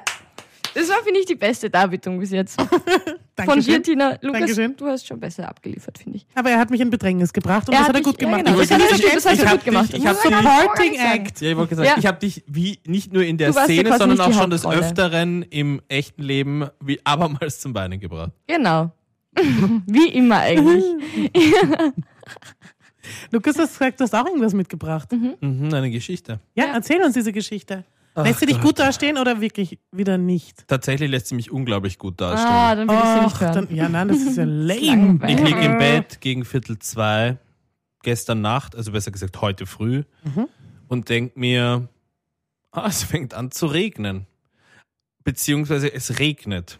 Das 0.79 0.89
war, 0.89 0.98
finde 1.03 1.19
ich, 1.22 1.25
die 1.25 1.36
beste 1.36 1.69
Darbietung 1.72 2.19
bis 2.19 2.29
jetzt. 2.29 2.60
Von 2.62 2.69
dir, 2.69 3.46
Dankeschön. 3.46 3.84
Tina. 3.84 4.10
Lukas, 4.22 4.39
Dankeschön. 4.41 4.75
du 4.77 4.86
hast 4.88 5.07
schon 5.07 5.19
besser 5.19 5.48
abgeliefert, 5.50 5.98
finde 5.98 6.17
ich. 6.17 6.27
Aber 6.36 6.50
er 6.51 6.60
hat 6.60 6.69
mich 6.69 6.81
in 6.81 6.89
Bedrängnis 6.91 7.34
gebracht 7.34 7.67
und 7.67 7.74
Er 7.74 7.79
das 7.79 7.88
hat 7.89 7.96
er 7.96 8.01
gut 8.01 8.15
dich- 8.22 8.27
ja, 8.27 8.38
gemacht. 8.38 8.46
genau. 8.46 8.60
Ich 8.62 8.67
Das 8.69 8.79
er- 8.79 8.88
nicht 8.98 9.15
das 9.15 9.25
hat 9.25 9.39
er 9.39 9.51
gut 9.51 9.65
gemacht. 9.65 9.91
dich- 9.93 10.00
ich 10.00 10.05
hab 10.07 10.13
Das 10.15 10.22
dich- 10.24 10.31
war 10.31 10.43
gar 10.43 10.62
Supporting 10.62 10.91
nicht 10.91 11.01
sagen. 11.01 11.25
Act. 11.25 11.41
Ja, 11.41 11.50
ich 11.51 11.57
wollte 11.57 11.69
gesagt, 11.69 11.89
Ja. 11.89 11.96
ich 11.98 12.05
habe 12.05 12.19
dich 12.19 12.43
wie 12.48 12.79
nicht 12.86 13.12
nur 13.13 13.24
in 13.24 13.38
der 13.38 13.50
ja 13.51 13.63
Szene, 13.63 13.98
sondern 13.98 14.19
auch 14.19 14.34
schon 14.34 14.50
des. 14.51 14.65
Öfteren 14.65 15.43
im 15.43 15.81
echten 15.88 16.22
Leben 16.24 16.67
wie 16.79 17.00
abermals 17.03 17.60
zum 17.60 17.74
Beinen 17.74 18.00
gebracht. 18.00 18.31
Genau. 18.48 18.91
Wie 19.88 20.10
immer 20.10 20.39
eigentlich. 20.39 20.84
Lukas, 23.31 23.55
du 23.55 23.62
hast 23.62 23.74
gesagt, 23.74 24.00
du 24.00 24.03
hast 24.03 24.13
auch 24.13 24.25
irgendwas 24.25 24.53
mitgebracht. 24.53 25.10
Mhm, 25.12 25.69
eine 25.74 25.89
Geschichte. 25.91 26.39
Ja, 26.55 26.65
Ja. 26.65 26.74
erzähl 26.74 27.01
uns 27.03 27.13
diese 27.13 27.31
Geschichte. 27.31 27.84
Lässt 28.24 28.39
sie 28.39 28.45
dich 28.47 28.59
gut 28.62 28.79
dastehen 28.79 29.17
oder 29.17 29.41
wirklich 29.41 29.79
wieder 29.91 30.17
nicht? 30.17 30.67
Tatsächlich 30.67 31.09
lässt 31.12 31.27
sie 31.27 31.36
mich 31.36 31.51
unglaublich 31.51 31.97
gut 32.00 32.19
dastehen. 32.19 32.50
Ah, 32.51 32.75
dann 32.75 32.88
will 32.88 32.95
ich 32.97 33.03
sie 33.03 33.21
nicht 33.25 33.39
hören. 33.41 33.53
dann, 33.67 33.75
ja, 33.75 33.89
nein, 33.89 34.07
das 34.07 34.17
ist 34.17 34.38
ja 34.38 34.43
lame. 34.47 35.19
Ich 35.27 35.39
liege 35.39 35.59
im 35.62 35.77
Bett 35.77 36.19
gegen 36.21 36.43
Viertel 36.45 36.79
zwei, 36.79 37.38
gestern 38.03 38.41
Nacht, 38.41 38.75
also 38.75 38.91
besser 38.91 39.12
gesagt 39.12 39.39
heute 39.41 39.65
früh, 39.65 40.03
Mhm. 40.24 40.47
und 40.88 41.09
denk 41.09 41.38
mir, 41.38 41.88
ah, 42.71 42.88
es 42.88 43.03
fängt 43.03 43.33
an 43.33 43.51
zu 43.51 43.67
regnen. 43.67 44.25
Beziehungsweise 45.24 45.93
es 45.93 46.19
regnet. 46.19 46.79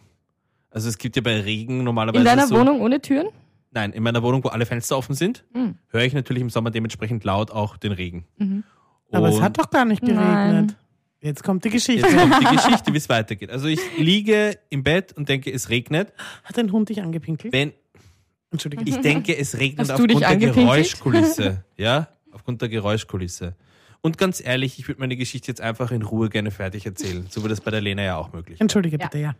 Also 0.70 0.88
es 0.88 0.98
gibt 0.98 1.16
ja 1.16 1.22
bei 1.22 1.40
Regen 1.40 1.84
normalerweise 1.84 2.20
In 2.20 2.24
deiner 2.24 2.46
so, 2.46 2.56
Wohnung 2.58 2.80
ohne 2.80 3.00
Türen? 3.00 3.28
Nein, 3.70 3.92
in 3.92 4.02
meiner 4.02 4.22
Wohnung, 4.22 4.42
wo 4.44 4.48
alle 4.48 4.64
Fenster 4.66 4.96
offen 4.96 5.14
sind, 5.14 5.44
Mhm. 5.54 5.76
höre 5.88 6.02
ich 6.02 6.14
natürlich 6.14 6.40
im 6.42 6.50
Sommer 6.50 6.70
dementsprechend 6.70 7.24
laut 7.24 7.50
auch 7.50 7.76
den 7.76 7.92
Regen. 7.92 8.24
Mhm. 8.38 8.64
Aber 9.12 9.28
es 9.28 9.36
Und 9.36 9.42
hat 9.42 9.58
doch 9.58 9.70
gar 9.70 9.84
nicht 9.84 10.00
geregnet. 10.00 10.22
Nein. 10.24 10.74
Jetzt 11.20 11.38
Jetzt 11.38 11.42
kommt 11.42 11.64
die 11.64 11.70
Geschichte. 11.70 12.06
kommt 12.08 12.40
die 12.40 12.56
Geschichte, 12.56 12.92
wie 12.92 12.96
es 12.96 13.08
weitergeht. 13.08 13.50
Also 13.50 13.66
ich 13.66 13.80
liege 13.98 14.58
im 14.70 14.84
Bett 14.84 15.12
und 15.14 15.28
denke, 15.28 15.52
es 15.52 15.68
regnet. 15.68 16.12
Hat 16.44 16.58
ein 16.58 16.70
Hund 16.70 16.88
dich 16.90 17.02
angepinkelt? 17.02 17.52
Wenn 17.52 17.72
Entschuldige. 18.52 18.84
ich 18.88 18.96
denke, 18.98 19.36
es 19.36 19.58
regnet 19.58 19.90
aufgrund 19.90 20.20
der? 20.20 20.36
Geräuschkulisse. 20.36 21.64
Ja, 21.76 22.08
aufgrund 22.32 22.62
der 22.62 22.68
Geräuschkulisse. 22.68 23.56
Und 24.00 24.16
ganz 24.16 24.40
ehrlich, 24.40 24.78
ich 24.78 24.86
würde 24.86 25.00
meine 25.00 25.16
Geschichte 25.16 25.48
jetzt 25.48 25.60
einfach 25.60 25.90
in 25.90 26.02
Ruhe 26.02 26.28
gerne 26.28 26.50
fertig 26.52 26.86
erzählen, 26.86 27.26
so 27.28 27.44
wie 27.44 27.48
das 27.48 27.60
bei 27.60 27.72
der 27.72 27.80
Lena 27.80 28.02
ja 28.02 28.16
auch 28.16 28.32
möglich 28.32 28.54
ist. 28.54 28.60
Entschuldige 28.60 28.96
Ja. 28.98 29.06
bitte, 29.06 29.18
ja. 29.18 29.34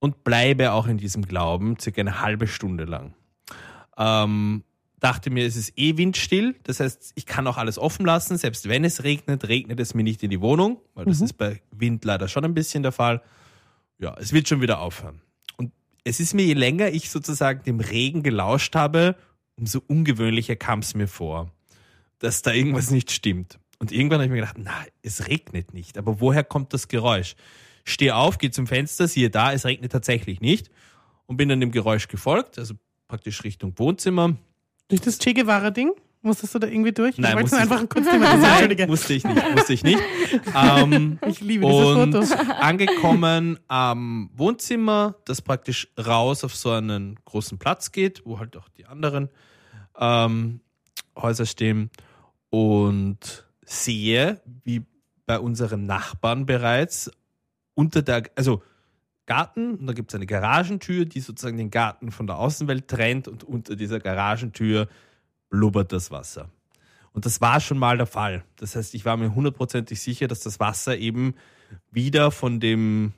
Und 0.00 0.24
bleibe 0.24 0.72
auch 0.72 0.88
in 0.88 0.98
diesem 0.98 1.22
Glauben, 1.26 1.78
circa 1.78 2.00
eine 2.00 2.20
halbe 2.20 2.48
Stunde 2.48 2.84
lang. 2.84 3.14
Ähm, 3.96 4.62
dachte 5.06 5.30
mir, 5.30 5.46
es 5.46 5.54
ist 5.54 5.72
eh 5.76 5.96
windstill, 5.96 6.56
das 6.64 6.80
heißt, 6.80 7.12
ich 7.14 7.26
kann 7.26 7.46
auch 7.46 7.58
alles 7.58 7.78
offen 7.78 8.04
lassen. 8.04 8.36
Selbst 8.38 8.68
wenn 8.68 8.84
es 8.84 9.04
regnet, 9.04 9.46
regnet 9.46 9.78
es 9.78 9.94
mir 9.94 10.02
nicht 10.02 10.20
in 10.24 10.30
die 10.30 10.40
Wohnung, 10.40 10.80
weil 10.94 11.04
das 11.04 11.20
ist 11.20 11.34
bei 11.34 11.62
Wind 11.70 12.04
leider 12.04 12.26
schon 12.26 12.44
ein 12.44 12.54
bisschen 12.54 12.82
der 12.82 12.90
Fall. 12.90 13.22
Ja, 14.00 14.16
es 14.18 14.32
wird 14.32 14.48
schon 14.48 14.60
wieder 14.60 14.80
aufhören. 14.80 15.20
Und 15.58 15.70
es 16.02 16.18
ist 16.18 16.34
mir, 16.34 16.44
je 16.44 16.54
länger 16.54 16.88
ich 16.88 17.08
sozusagen 17.08 17.62
dem 17.62 17.78
Regen 17.78 18.24
gelauscht 18.24 18.74
habe, 18.74 19.14
umso 19.54 19.80
ungewöhnlicher 19.86 20.56
kam 20.56 20.80
es 20.80 20.94
mir 20.94 21.06
vor, 21.06 21.52
dass 22.18 22.42
da 22.42 22.52
irgendwas 22.52 22.90
nicht 22.90 23.12
stimmt. 23.12 23.60
Und 23.78 23.92
irgendwann 23.92 24.18
habe 24.18 24.24
ich 24.24 24.30
mir 24.30 24.40
gedacht, 24.40 24.58
na, 24.58 24.84
es 25.02 25.28
regnet 25.28 25.72
nicht. 25.72 25.98
Aber 25.98 26.20
woher 26.20 26.42
kommt 26.42 26.74
das 26.74 26.88
Geräusch? 26.88 27.36
Stehe 27.84 28.16
auf, 28.16 28.38
gehe 28.38 28.50
zum 28.50 28.66
Fenster, 28.66 29.06
siehe 29.06 29.30
da, 29.30 29.52
es 29.52 29.64
regnet 29.64 29.92
tatsächlich 29.92 30.40
nicht. 30.40 30.68
Und 31.26 31.36
bin 31.36 31.48
dann 31.48 31.60
dem 31.60 31.70
Geräusch 31.70 32.08
gefolgt, 32.08 32.58
also 32.58 32.74
praktisch 33.06 33.44
Richtung 33.44 33.72
Wohnzimmer. 33.78 34.36
Durch 34.88 35.00
das 35.00 35.18
Che 35.18 35.34
Guevara-Ding? 35.34 35.92
Musstest 36.22 36.54
du 36.56 36.58
da 36.58 36.66
irgendwie 36.66 36.92
durch? 36.92 37.18
Nein, 37.18 37.38
musste 37.38 37.56
einfach 37.56 37.84
musste 38.88 39.14
ich 39.14 39.24
nicht, 39.24 39.54
musste 39.54 39.72
ich 39.72 39.84
nicht. 39.84 40.02
ähm, 40.56 41.20
Ich 41.28 41.40
liebe 41.40 41.64
dieses 41.66 41.86
und 41.86 42.12
Foto. 42.26 42.50
angekommen 42.60 43.60
am 43.68 44.30
Wohnzimmer, 44.34 45.14
das 45.24 45.40
praktisch 45.40 45.88
raus 46.04 46.42
auf 46.42 46.56
so 46.56 46.72
einen 46.72 47.16
großen 47.26 47.58
Platz 47.58 47.92
geht, 47.92 48.22
wo 48.24 48.40
halt 48.40 48.56
auch 48.56 48.68
die 48.70 48.86
anderen 48.86 49.28
ähm, 49.96 50.60
Häuser 51.16 51.46
stehen 51.46 51.90
und 52.50 53.46
sehe, 53.64 54.40
wie 54.64 54.82
bei 55.26 55.38
unseren 55.38 55.86
Nachbarn 55.86 56.44
bereits 56.44 57.08
unter 57.74 58.02
der, 58.02 58.24
also 58.34 58.62
Garten, 59.26 59.74
und 59.74 59.86
da 59.86 59.92
gibt 59.92 60.10
es 60.10 60.14
eine 60.14 60.26
Garagentür, 60.26 61.04
die 61.04 61.20
sozusagen 61.20 61.56
den 61.56 61.70
Garten 61.70 62.12
von 62.12 62.26
der 62.26 62.38
Außenwelt 62.38 62.88
trennt 62.88 63.28
und 63.28 63.44
unter 63.44 63.76
dieser 63.76 63.98
Garagentür 63.98 64.88
blubbert 65.50 65.92
das 65.92 66.10
Wasser. 66.10 66.48
Und 67.12 67.26
das 67.26 67.40
war 67.40 67.60
schon 67.60 67.78
mal 67.78 67.96
der 67.96 68.06
Fall. 68.06 68.44
Das 68.56 68.76
heißt, 68.76 68.94
ich 68.94 69.04
war 69.04 69.16
mir 69.16 69.34
hundertprozentig 69.34 70.00
sicher, 70.00 70.28
dass 70.28 70.40
das 70.40 70.60
Wasser 70.60 70.96
eben 70.98 71.34
wieder 71.90 72.30
von 72.30 72.60
dem 72.60 73.12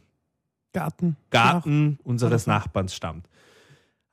Garten. 0.73 1.17
Garten 1.31 1.99
unseres. 2.05 2.47
Nachbarns 2.47 2.95
stammt. 2.95 3.29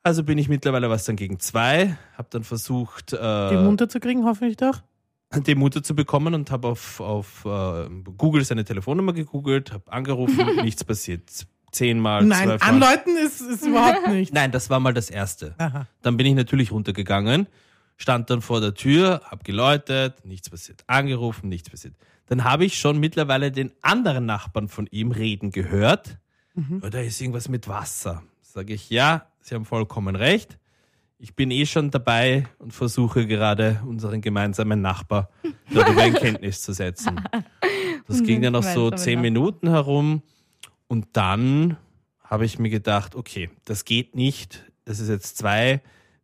Also 0.02 0.22
bin 0.22 0.38
ich 0.38 0.48
mittlerweile 0.48 0.90
was 0.90 1.04
dann 1.04 1.16
gegen 1.16 1.40
zwei, 1.40 1.96
habe 2.16 2.28
dann 2.30 2.44
versucht, 2.44 3.12
äh, 3.12 3.62
munter 3.62 3.88
zu 3.88 4.00
kriegen, 4.00 4.24
hoffentlich 4.24 4.56
doch. 4.56 4.82
den 5.34 5.58
Mutter 5.58 5.82
zu 5.82 5.96
bekommen 5.96 6.34
und 6.34 6.50
habe 6.50 6.68
auf, 6.68 7.00
auf 7.00 7.44
äh, 7.44 7.88
Google 8.16 8.44
seine 8.44 8.64
Telefonnummer 8.64 9.12
gegoogelt, 9.12 9.72
habe 9.72 9.92
angerufen, 9.92 10.46
nichts 10.62 10.84
passiert. 10.84 11.46
Zehnmal, 11.76 12.24
Nein, 12.24 12.48
zwölfmal. 12.48 12.70
anläuten 12.70 13.16
ist, 13.18 13.40
ist 13.40 13.66
überhaupt 13.66 14.08
nicht. 14.08 14.32
Nein, 14.32 14.50
das 14.50 14.70
war 14.70 14.80
mal 14.80 14.94
das 14.94 15.10
Erste. 15.10 15.54
Aha. 15.58 15.86
Dann 16.02 16.16
bin 16.16 16.26
ich 16.26 16.34
natürlich 16.34 16.72
runtergegangen, 16.72 17.46
stand 17.96 18.30
dann 18.30 18.40
vor 18.42 18.60
der 18.60 18.74
Tür, 18.74 19.20
hab 19.24 19.44
geläutet, 19.44 20.24
nichts 20.24 20.48
passiert. 20.50 20.84
Angerufen, 20.86 21.48
nichts 21.48 21.68
passiert. 21.70 21.94
Dann 22.26 22.44
habe 22.44 22.64
ich 22.64 22.78
schon 22.78 22.98
mittlerweile 22.98 23.52
den 23.52 23.72
anderen 23.82 24.26
Nachbarn 24.26 24.68
von 24.68 24.86
ihm 24.90 25.10
reden 25.12 25.50
gehört. 25.50 26.18
Ja, 26.82 26.88
da 26.90 27.00
ist 27.00 27.20
irgendwas 27.20 27.48
mit 27.48 27.68
Wasser. 27.68 28.22
Sage 28.40 28.72
ich, 28.72 28.88
ja, 28.90 29.26
Sie 29.42 29.54
haben 29.54 29.66
vollkommen 29.66 30.16
recht. 30.16 30.58
Ich 31.18 31.34
bin 31.36 31.50
eh 31.50 31.66
schon 31.66 31.90
dabei 31.90 32.46
und 32.58 32.72
versuche 32.72 33.26
gerade 33.26 33.80
unseren 33.86 34.20
gemeinsamen 34.22 34.80
Nachbar 34.80 35.30
darüber 35.72 36.04
in 36.04 36.14
Kenntnis 36.22 36.62
zu 36.62 36.72
setzen. 36.72 37.20
Das 38.08 38.22
ging 38.22 38.40
dann 38.40 38.52
noch 38.52 38.62
so 38.62 38.92
zehn. 38.92 39.20
Minuten 39.20 39.68
herum 39.68 40.22
und 40.88 41.06
dann 41.12 41.76
habe 42.22 42.44
ich 42.44 42.58
mir 42.58 42.70
gedacht, 42.70 43.14
okay, 43.14 43.50
das 43.64 43.84
geht 43.84 44.14
nicht. 44.14 44.64
Es 44.84 45.00
ist 45.00 45.08
jetzt 45.08 45.36
zwei, 45.38 45.80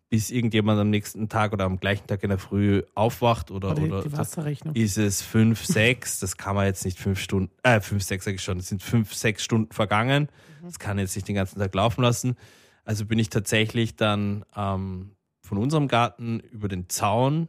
bis 0.09 0.31
irgendjemand 0.31 0.79
am 0.81 0.91
nächsten 0.91 1.29
Tag 1.29 1.53
oder 1.53 1.65
am 1.65 1.79
gleichen 1.81 2.07
Tag 2.07 2.23
in 2.23 2.29
der 2.29 2.39
Früh 2.39 2.83
aufwacht 2.95 3.51
oder, 3.51 3.71
Oder 3.71 3.81
die, 3.81 3.91
oder 3.91 4.03
die 4.03 4.13
Wasserrechnung. 4.17 4.75
ist 4.75 4.99
es 4.99 5.23
fünf, 5.23 5.65
sechs, 5.65 6.19
das 6.19 6.37
kann 6.37 6.55
man 6.55 6.67
jetzt 6.67 6.85
nicht 6.85 6.99
fünf 6.99 7.19
Stunden, 7.21 7.51
äh, 7.63 7.81
fünf, 7.81 8.03
sechs 8.03 8.25
sage 8.25 8.35
ich 8.37 8.43
schon, 8.43 8.59
es 8.59 8.69
sind 8.69 8.83
fünf, 8.83 9.15
sechs 9.15 9.43
Stunden 9.43 9.73
vergangen. 9.73 10.29
Das 10.63 10.79
kann 10.79 10.99
jetzt 10.99 11.17
nicht 11.17 11.27
den 11.29 11.35
ganzen 11.37 11.59
Tag 11.59 11.75
laufen 11.75 12.03
lassen. 12.03 12.37
Also 12.85 13.07
bin 13.07 13.19
ich 13.19 13.31
tatsächlich 13.31 13.97
dann 13.97 14.45
ähm, 14.57 15.13
von 15.41 15.59
unserem 15.59 15.89
Garten 15.89 16.41
über 16.41 16.69
den 16.69 16.89
Zaun 16.89 17.49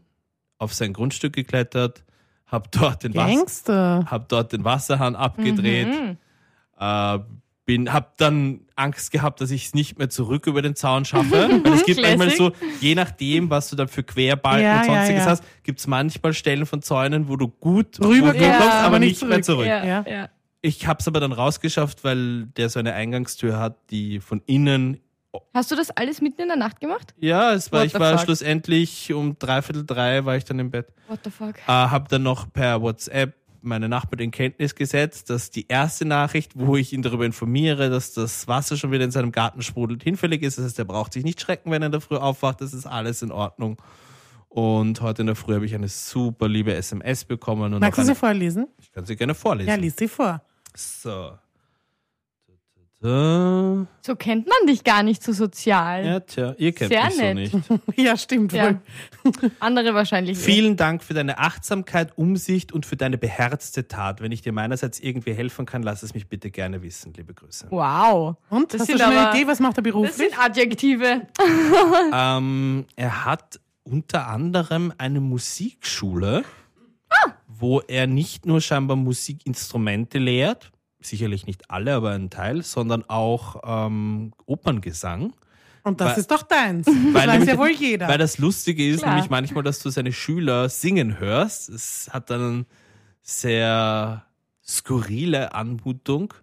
auf 0.57 0.73
sein 0.73 0.93
Grundstück 0.93 1.33
geklettert, 1.33 2.03
habe 2.47 2.69
dort 2.71 3.03
den 3.03 3.13
Wasser, 3.15 4.05
hab 4.09 4.29
dort 4.29 4.53
den 4.53 4.63
Wasserhahn 4.63 5.15
abgedreht, 5.15 5.87
Mhm. 5.87 6.17
Äh, 6.79 7.19
bin, 7.65 7.93
hab 7.93 8.17
dann 8.17 8.61
Angst 8.75 9.11
gehabt, 9.11 9.39
dass 9.39 9.49
ich 9.51 9.67
es 9.67 9.73
nicht 9.73 9.97
mehr 9.97 10.09
zurück 10.09 10.47
über 10.47 10.61
den 10.61 10.75
Zaun 10.75 11.05
schaffe. 11.05 11.31
Weil 11.63 11.73
es 11.73 11.85
gibt 11.85 12.01
manchmal 12.01 12.29
so, 12.31 12.51
je 12.81 12.93
nachdem, 12.93 13.49
was 13.49 13.69
du 13.69 13.75
dann 13.77 13.87
für 13.87 14.03
Querbalken 14.03 14.63
Ja, 14.65 14.81
und 14.81 14.87
ja, 14.87 14.93
sonstiges 14.95 15.23
ja. 15.25 15.29
hast, 15.31 15.43
gibt 15.63 15.79
es 15.79 15.87
manchmal 15.87 16.33
Stellen 16.33 16.65
von 16.65 16.81
Zäunen, 16.81 17.29
wo 17.29 17.37
du 17.37 17.47
gut 17.47 17.99
Rüber 18.01 18.29
wo 18.29 18.31
du 18.33 18.37
kommst, 18.39 18.49
kommst, 18.59 18.73
aber 18.73 18.85
aber 18.87 18.99
nicht 18.99 19.21
nicht 19.21 19.29
mehr 19.29 19.41
zurück. 19.41 19.65
zurück. 19.65 19.67
Ja, 19.67 19.85
Ja. 19.85 20.05
ja. 20.09 20.29
Ich 20.65 20.87
habe 20.87 20.99
es 21.01 21.07
aber 21.09 21.19
dann 21.19 21.33
rausgeschafft, 21.33 22.03
weil 22.05 22.45
der 22.57 22.69
so 22.69 22.79
eine 22.79 22.93
Eingangstür 22.93 23.59
hat, 23.59 23.75
die 23.89 24.19
von 24.21 24.41
innen. 24.45 24.97
Hast 25.53 25.71
du 25.71 25.75
das 25.75 25.89
alles 25.91 26.21
mitten 26.21 26.41
in 26.41 26.47
der 26.47 26.55
Nacht 26.57 26.79
gemacht? 26.79 27.13
Ja, 27.19 27.53
es 27.53 27.71
war, 27.71 27.79
What 27.81 27.87
ich 27.87 27.93
the 27.93 27.99
war 27.99 28.11
fuck? 28.17 28.25
schlussendlich 28.25 29.11
um 29.13 29.37
dreiviertel 29.39 29.85
drei 29.85 30.23
war 30.23 30.37
ich 30.37 30.45
dann 30.45 30.59
im 30.59 30.69
Bett. 30.71 30.87
What 31.09 31.19
the 31.25 31.31
fuck? 31.31 31.55
Äh, 31.67 31.71
habe 31.71 32.07
dann 32.09 32.23
noch 32.23 32.51
per 32.53 32.81
WhatsApp 32.81 33.33
meine 33.63 33.89
Nachbarn 33.89 34.19
in 34.19 34.31
Kenntnis 34.31 34.75
gesetzt, 34.75 35.29
dass 35.29 35.49
die 35.49 35.67
erste 35.67 36.05
Nachricht, 36.05 36.51
wo 36.55 36.75
ich 36.75 36.93
ihn 36.93 37.01
darüber 37.01 37.25
informiere, 37.25 37.89
dass 37.89 38.13
das 38.13 38.47
Wasser 38.47 38.77
schon 38.77 38.91
wieder 38.91 39.03
in 39.05 39.11
seinem 39.11 39.31
Garten 39.31 39.61
sprudelt, 39.61 40.03
hinfällig 40.03 40.43
ist. 40.43 40.57
Das 40.57 40.65
heißt, 40.65 40.79
er 40.79 40.85
braucht 40.85 41.13
sich 41.13 41.23
nicht 41.23 41.41
schrecken, 41.41 41.71
wenn 41.71 41.81
er 41.81 41.87
in 41.87 41.91
der 41.91 42.01
Früh 42.01 42.17
aufwacht. 42.17 42.61
Das 42.61 42.73
ist 42.73 42.85
alles 42.85 43.21
in 43.21 43.31
Ordnung. 43.31 43.77
Und 44.49 45.01
heute 45.01 45.23
in 45.23 45.27
der 45.27 45.35
Früh 45.35 45.55
habe 45.55 45.65
ich 45.65 45.73
eine 45.73 45.87
super 45.87 46.47
liebe 46.47 46.73
SMS 46.75 47.25
bekommen. 47.25 47.73
Und 47.73 47.79
Magst 47.79 47.97
du 47.99 48.03
sie 48.03 48.15
vorlesen? 48.15 48.67
ich 48.79 48.91
kann 48.91 49.05
sie 49.05 49.15
gerne 49.15 49.33
vorlesen. 49.33 49.69
Ja, 49.69 49.75
lies 49.75 49.95
sie 49.95 50.07
vor. 50.07 50.41
So. 50.75 51.31
So. 53.03 53.85
So 54.01 54.15
kennt 54.15 54.47
man 54.47 54.65
dich 54.65 54.83
gar 54.85 55.03
nicht 55.03 55.21
so 55.21 55.33
sozial. 55.33 56.05
Ja, 56.05 56.19
tja, 56.21 56.55
ihr 56.57 56.71
kennt 56.73 56.91
Sehr 56.93 57.33
mich 57.33 57.53
nett. 57.53 57.63
so 57.67 57.73
nicht. 57.73 57.97
Ja, 57.97 58.15
stimmt 58.15 58.53
Ja. 58.53 58.75
wohl. 59.23 59.51
Andere 59.59 59.93
wahrscheinlich. 59.93 60.37
nicht. 60.37 60.45
Vielen 60.45 60.77
Dank 60.77 61.03
für 61.03 61.13
deine 61.13 61.37
Achtsamkeit, 61.37 62.17
Umsicht 62.17 62.71
und 62.71 62.85
für 62.85 62.95
deine 62.95 63.17
beherzte 63.17 63.87
Tat. 63.89 64.21
Wenn 64.21 64.31
ich 64.31 64.41
dir 64.41 64.53
meinerseits 64.53 64.99
irgendwie 65.01 65.33
helfen 65.33 65.65
kann, 65.65 65.83
lass 65.83 66.01
es 66.01 66.13
mich 66.13 66.27
bitte 66.29 66.49
gerne 66.49 66.81
wissen. 66.81 67.13
Liebe 67.13 67.33
Grüße. 67.33 67.67
Wow. 67.69 68.37
Und? 68.49 68.73
Das 68.73 68.81
Hast 68.81 68.89
du 68.93 68.97
schon 68.97 69.01
eine 69.11 69.19
aber- 69.27 69.37
Idee, 69.37 69.47
was 69.47 69.59
macht 69.59 69.77
er 69.77 69.83
Das 69.83 69.91
beruflich? 69.91 70.15
sind 70.15 70.39
Adjektive. 70.39 71.27
Ähm, 72.13 72.85
er 72.95 73.25
hat 73.25 73.59
unter 73.83 74.27
anderem 74.27 74.93
eine 74.97 75.19
Musikschule, 75.19 76.43
wo 77.47 77.81
er 77.81 78.07
nicht 78.07 78.45
nur 78.45 78.61
scheinbar 78.61 78.95
Musikinstrumente 78.97 80.19
lehrt, 80.19 80.71
sicherlich 81.05 81.45
nicht 81.45 81.69
alle, 81.69 81.93
aber 81.95 82.11
ein 82.11 82.29
Teil, 82.29 82.61
sondern 82.63 83.03
auch 83.09 83.61
ähm, 83.65 84.33
Operngesang. 84.45 85.33
Und 85.83 85.99
das 85.99 86.11
Weil- 86.11 86.19
ist 86.19 86.31
doch 86.31 86.43
deins. 86.43 86.87
Das 87.13 87.27
weiß 87.27 87.45
ja 87.47 87.57
wohl 87.57 87.71
jeder. 87.71 88.07
Weil 88.07 88.17
das 88.17 88.37
Lustige 88.37 88.87
ist 88.87 89.01
Klar. 89.01 89.15
nämlich 89.15 89.29
manchmal, 89.29 89.63
dass 89.63 89.79
du 89.79 89.89
seine 89.89 90.13
Schüler 90.13 90.69
singen 90.69 91.19
hörst. 91.19 91.69
Es 91.69 92.09
hat 92.11 92.29
dann 92.29 92.65
sehr 93.21 94.25
skurrile 94.65 95.53
Anmutung, 95.53 96.33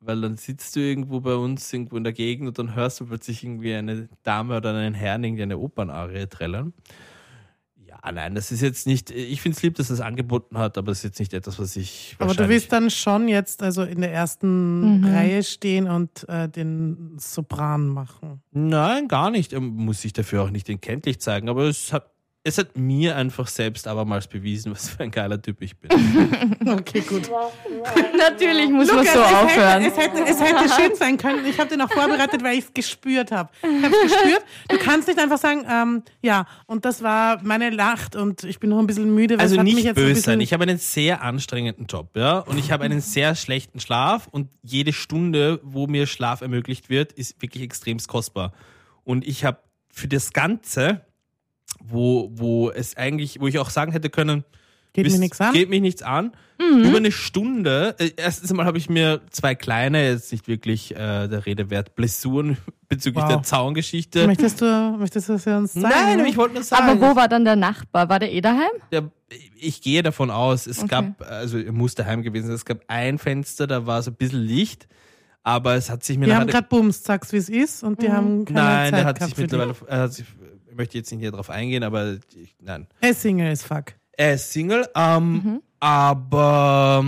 weil 0.00 0.20
dann 0.20 0.36
sitzt 0.36 0.76
du 0.76 0.80
irgendwo 0.80 1.20
bei 1.20 1.34
uns 1.34 1.72
irgendwo 1.72 1.96
in 1.96 2.04
der 2.04 2.12
Gegend 2.12 2.48
und 2.48 2.58
dann 2.58 2.74
hörst 2.74 3.00
du 3.00 3.06
plötzlich 3.06 3.42
irgendwie 3.42 3.74
eine 3.74 4.08
Dame 4.22 4.56
oder 4.58 4.74
einen 4.74 4.94
Herrn 4.94 5.24
irgendwie 5.24 5.42
eine 5.42 5.58
Opernarie 5.58 6.26
trällern. 6.26 6.72
Ja, 8.04 8.12
nein, 8.12 8.34
das 8.34 8.52
ist 8.52 8.60
jetzt 8.60 8.86
nicht, 8.86 9.10
ich 9.10 9.40
finde 9.40 9.56
es 9.56 9.62
lieb, 9.62 9.76
dass 9.76 9.88
er 9.88 9.94
es 9.94 10.00
angeboten 10.00 10.58
hat, 10.58 10.76
aber 10.76 10.92
es 10.92 10.98
ist 10.98 11.04
jetzt 11.04 11.18
nicht 11.20 11.32
etwas, 11.32 11.58
was 11.58 11.74
ich 11.76 12.16
Aber 12.18 12.34
du 12.34 12.48
willst 12.48 12.70
dann 12.70 12.90
schon 12.90 13.28
jetzt 13.28 13.62
also 13.62 13.82
in 13.82 14.02
der 14.02 14.12
ersten 14.12 15.04
Reihe 15.04 15.42
stehen 15.42 15.88
und 15.88 16.28
äh, 16.28 16.48
den 16.48 17.16
Sopran 17.18 17.88
machen. 17.88 18.42
Nein, 18.50 19.08
gar 19.08 19.30
nicht. 19.30 19.54
Er 19.54 19.60
muss 19.60 20.02
sich 20.02 20.12
dafür 20.12 20.42
auch 20.42 20.50
nicht 20.50 20.66
kenntlich 20.82 21.20
zeigen, 21.20 21.48
aber 21.48 21.64
es 21.64 21.92
hat, 21.94 22.13
es 22.46 22.58
hat 22.58 22.76
mir 22.76 23.16
einfach 23.16 23.46
selbst 23.46 23.88
abermals 23.88 24.26
bewiesen, 24.26 24.70
was 24.72 24.90
für 24.90 25.02
ein 25.02 25.10
geiler 25.10 25.40
Typ 25.40 25.62
ich 25.62 25.76
bin. 25.78 25.90
Okay, 26.66 27.00
gut. 27.00 27.30
Natürlich 28.16 28.68
muss 28.70 28.88
man 28.88 28.98
Lukas, 28.98 29.12
so 29.14 29.20
es 29.20 29.32
aufhören. 29.32 29.82
Hätte, 29.82 29.86
es, 29.86 29.96
hätte, 29.96 30.22
es 30.24 30.40
hätte 30.40 30.68
schön 30.80 30.94
sein 30.94 31.16
können. 31.16 31.46
Ich 31.46 31.58
habe 31.58 31.70
den 31.70 31.80
auch 31.80 31.90
vorbereitet, 31.90 32.42
weil 32.42 32.58
ich 32.58 32.64
es 32.64 32.74
gespürt 32.74 33.32
habe. 33.32 33.50
Ich 33.62 33.84
habe 33.84 33.94
es 33.94 34.02
gespürt. 34.12 34.44
Du 34.68 34.78
kannst 34.78 35.08
nicht 35.08 35.18
einfach 35.18 35.38
sagen, 35.38 35.64
ähm, 35.70 36.02
ja, 36.22 36.46
und 36.66 36.84
das 36.84 37.02
war 37.02 37.42
meine 37.42 37.70
Nacht 37.70 38.16
und 38.16 38.44
ich 38.44 38.60
bin 38.60 38.70
noch 38.70 38.78
ein 38.78 38.86
bisschen 38.86 39.14
müde. 39.14 39.38
weil 39.38 39.46
es 39.46 39.52
Also 39.52 39.58
hat 39.58 39.64
mich 39.64 39.74
nicht 39.74 39.94
böse 39.94 40.20
sein. 40.20 40.40
Ich 40.40 40.52
habe 40.52 40.64
einen 40.64 40.78
sehr 40.78 41.22
anstrengenden 41.22 41.86
Job, 41.86 42.10
ja, 42.16 42.38
und 42.40 42.58
ich 42.58 42.70
habe 42.72 42.84
einen 42.84 43.00
sehr 43.02 43.34
schlechten 43.34 43.80
Schlaf 43.80 44.26
und 44.30 44.48
jede 44.62 44.92
Stunde, 44.92 45.60
wo 45.62 45.86
mir 45.86 46.06
Schlaf 46.06 46.40
ermöglicht 46.42 46.90
wird, 46.90 47.12
ist 47.12 47.40
wirklich 47.40 47.62
extremst 47.62 48.08
kostbar. 48.08 48.52
Und 49.02 49.26
ich 49.26 49.44
habe 49.44 49.58
für 49.88 50.08
das 50.08 50.32
Ganze, 50.32 51.06
wo, 51.86 52.30
wo 52.34 52.70
es 52.70 52.96
eigentlich, 52.96 53.40
wo 53.40 53.46
ich 53.46 53.58
auch 53.58 53.70
sagen 53.70 53.92
hätte 53.92 54.10
können, 54.10 54.44
Geht 54.92 55.06
mir 55.06 55.10
wisst- 55.10 55.20
nichts 55.20 55.40
an. 55.40 55.52
Geht 55.52 55.70
mich 55.70 55.80
nichts 55.80 56.02
an. 56.02 56.30
Mhm. 56.60 56.84
Über 56.84 56.98
eine 56.98 57.10
Stunde. 57.10 57.96
Äh, 57.98 58.10
erstens 58.16 58.50
einmal 58.50 58.64
habe 58.66 58.78
ich 58.78 58.88
mir 58.88 59.20
zwei 59.30 59.56
kleine, 59.56 60.08
jetzt 60.08 60.30
nicht 60.30 60.46
wirklich 60.46 60.92
äh, 60.94 61.26
der 61.26 61.46
Rede 61.46 61.68
wert, 61.68 61.96
Blessuren 61.96 62.58
bezüglich 62.88 63.24
Wow. 63.24 63.28
der 63.32 63.42
Zaungeschichte. 63.42 64.24
Möchtest 64.28 64.60
du, 64.60 64.96
möchtest 64.96 65.28
du 65.28 65.32
das 65.32 65.44
ja 65.46 65.58
uns 65.58 65.72
zeigen? 65.72 65.88
Nein, 65.88 66.24
ich 66.26 66.36
wollte 66.36 66.54
nur 66.54 66.62
sagen. 66.62 66.88
Aber 66.88 67.00
wo 67.00 67.16
war 67.16 67.26
dann 67.26 67.44
der 67.44 67.56
Nachbar? 67.56 68.08
War 68.08 68.20
der 68.20 68.32
eh 68.32 68.40
daheim? 68.40 68.70
der, 68.92 69.10
ich 69.58 69.82
gehe 69.82 70.04
davon 70.04 70.30
aus, 70.30 70.68
es 70.68 70.78
Okay. 70.78 70.88
gab, 70.88 71.28
also 71.28 71.58
er 71.58 71.72
muss 71.72 71.96
daheim 71.96 72.22
gewesen 72.22 72.46
sein, 72.46 72.54
es 72.54 72.64
gab 72.64 72.78
ein 72.86 73.18
Fenster, 73.18 73.66
da 73.66 73.84
war 73.86 74.00
so 74.00 74.12
ein 74.12 74.14
bisschen 74.14 74.40
Licht, 74.42 74.86
aber 75.42 75.74
es 75.74 75.90
hat 75.90 76.04
sich 76.04 76.18
mir 76.18 76.26
Die 76.26 76.34
haben 76.34 76.46
gerade 76.46 76.68
Bums, 76.68 77.02
sag's 77.02 77.32
wie 77.32 77.38
es 77.38 77.48
ist, 77.48 77.82
und 77.82 78.00
die 78.00 78.12
haben 78.12 78.44
keine 78.44 78.60
Nein, 78.60 78.90
Zeit 78.92 79.00
der 79.00 79.04
hat 79.06 79.22
sich 79.24 79.36
mittlerweile, 79.36 79.74
er 79.88 79.98
hat 80.02 80.12
sich, 80.12 80.24
ich 80.74 80.78
möchte 80.78 80.98
jetzt 80.98 81.12
nicht 81.12 81.20
hier 81.20 81.30
drauf 81.30 81.50
eingehen, 81.50 81.84
aber 81.84 82.14
ich, 82.34 82.56
nein. 82.60 82.88
Er 83.00 83.10
ist 83.10 83.22
Single 83.22 83.48
as 83.48 83.62
fuck. 83.62 83.92
Er 84.16 84.34
ist 84.34 84.52
Single, 84.52 84.88
ähm, 84.96 85.62
aber 85.78 87.04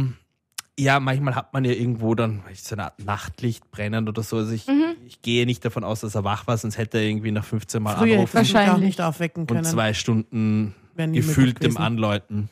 ja, 0.78 1.00
manchmal 1.00 1.34
hat 1.34 1.52
man 1.52 1.64
ja 1.64 1.72
irgendwo 1.72 2.14
dann 2.14 2.44
so 2.54 2.76
eine 2.76 2.84
Art 2.84 3.04
Nachtlicht 3.04 3.68
brennend 3.72 4.08
oder 4.08 4.22
so. 4.22 4.36
Also 4.36 4.52
ich, 4.52 4.66
ich 5.04 5.20
gehe 5.20 5.46
nicht 5.46 5.64
davon 5.64 5.82
aus, 5.82 6.00
dass 6.02 6.14
er 6.14 6.22
wach 6.22 6.46
war, 6.46 6.56
sonst 6.56 6.78
hätte 6.78 6.98
er 6.98 7.04
irgendwie 7.04 7.32
nach 7.32 7.44
15 7.44 7.82
Mal 7.82 7.96
Früher 7.96 8.14
anrufen 8.14 8.34
Wahrscheinlich. 8.34 8.84
nicht 8.84 9.00
aufwecken 9.00 9.48
können. 9.48 9.58
und 9.60 9.64
zwei 9.64 9.92
Stunden 9.94 10.72
gefühltem 10.96 11.70
gewesen. 11.70 11.78
Anläuten. 11.78 12.48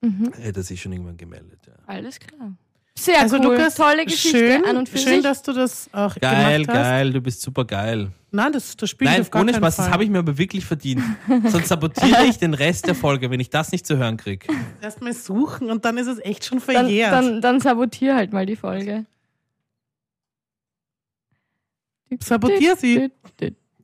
Mhm. 0.00 0.32
Hätte 0.38 0.60
er 0.60 0.62
sich 0.62 0.80
schon 0.80 0.92
irgendwann 0.92 1.16
gemeldet. 1.16 1.58
Ja. 1.66 1.72
Alles 1.86 2.20
klar. 2.20 2.52
Sehr 2.98 3.20
Also 3.20 3.36
cool. 3.36 3.56
Lukas, 3.56 3.74
Tolle 3.74 4.04
Geschichte 4.04 4.38
schön, 4.38 4.64
an 4.64 4.76
und 4.78 4.88
für 4.88 4.98
schön, 4.98 5.14
sich. 5.16 5.22
dass 5.22 5.42
du 5.42 5.52
das 5.52 5.88
auch 5.92 6.14
Geil, 6.16 6.62
gemacht 6.62 6.76
hast. 6.78 6.84
geil, 6.84 7.12
du 7.12 7.20
bist 7.20 7.42
super 7.42 7.64
geil. 7.64 8.10
Nein, 8.30 8.52
das, 8.52 8.76
das 8.76 8.90
spielt 8.90 9.10
Nein, 9.10 9.20
auf 9.20 9.30
gar 9.30 9.42
ohne 9.42 9.54
Spaß, 9.54 9.76
Fall. 9.76 9.84
das 9.86 9.92
habe 9.92 10.04
ich 10.04 10.10
mir 10.10 10.18
aber 10.18 10.36
wirklich 10.38 10.64
verdient. 10.64 11.02
Sonst 11.46 11.68
sabotiere 11.68 12.24
ich 12.26 12.38
den 12.38 12.54
Rest 12.54 12.86
der 12.86 12.94
Folge, 12.94 13.30
wenn 13.30 13.40
ich 13.40 13.50
das 13.50 13.70
nicht 13.72 13.86
zu 13.86 13.96
hören 13.96 14.16
kriege. 14.16 14.46
Erstmal 14.82 15.12
suchen 15.12 15.70
und 15.70 15.84
dann 15.84 15.96
ist 15.98 16.06
es 16.06 16.18
echt 16.18 16.44
schon 16.44 16.58
dann, 16.58 16.64
verjährt. 16.64 17.12
dann, 17.12 17.40
dann 17.40 17.60
sabotier 17.60 18.14
halt 18.16 18.32
mal 18.32 18.44
die 18.46 18.56
Folge. 18.56 19.04
Sabotier 22.22 22.76
sie. 22.76 23.10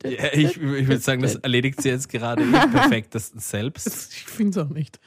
Ja, 0.05 0.33
ich 0.33 0.57
ich 0.57 0.87
würde 0.87 0.99
sagen, 0.99 1.21
das 1.21 1.35
erledigt 1.35 1.81
sie 1.81 1.89
jetzt 1.89 2.09
gerade 2.09 2.43
perfektesten 2.43 3.39
selbst. 3.39 3.87
Ich 4.11 4.25
finde 4.25 4.59
es 4.59 4.65
auch 4.65 4.69
nicht. 4.73 4.99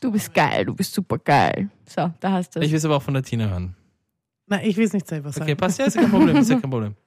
Du 0.00 0.10
bist 0.12 0.32
geil, 0.34 0.64
du 0.64 0.74
bist 0.74 0.92
super 0.92 1.18
geil. 1.18 1.68
So, 1.86 2.10
da 2.20 2.32
hast 2.32 2.54
du 2.54 2.60
Ich 2.60 2.66
es. 2.66 2.70
will 2.72 2.78
es 2.78 2.84
aber 2.84 2.96
auch 2.96 3.02
von 3.02 3.14
der 3.14 3.22
Tina 3.22 3.48
hören. 3.48 3.74
Nein, 4.46 4.60
ich 4.64 4.76
will 4.76 4.84
es 4.86 4.92
nicht 4.92 5.06
selber 5.08 5.30
sagen. 5.32 5.44
Okay, 5.44 5.54
passt 5.54 5.78
ja, 5.78 5.86
ist 5.86 5.94
ja 5.96 6.02
kein 6.02 6.10
Problem, 6.10 6.36
ist 6.36 6.50
ja 6.50 6.60
kein 6.60 6.70
Problem. 6.70 6.94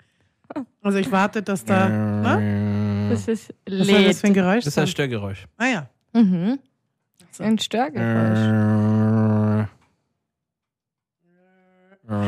Also 0.82 0.98
ich 0.98 1.10
warte, 1.10 1.42
dass 1.42 1.64
da. 1.64 1.88
Na? 1.88 3.10
Das 3.10 3.26
ist 3.30 3.54
Was 3.70 3.88
soll 3.88 4.04
das 4.04 4.20
für 4.20 4.28
ein. 4.28 4.34
Geräusch 4.34 4.66
Das 4.66 4.68
ist 4.68 4.74
sein? 4.76 4.84
ein 4.84 4.88
Störgeräusch. 4.88 5.46
Ah 5.56 5.66
ja. 5.68 5.90
Mhm. 6.12 6.60
So. 7.32 7.44
Ein 7.46 7.58
Störgeräusch. 7.58 8.38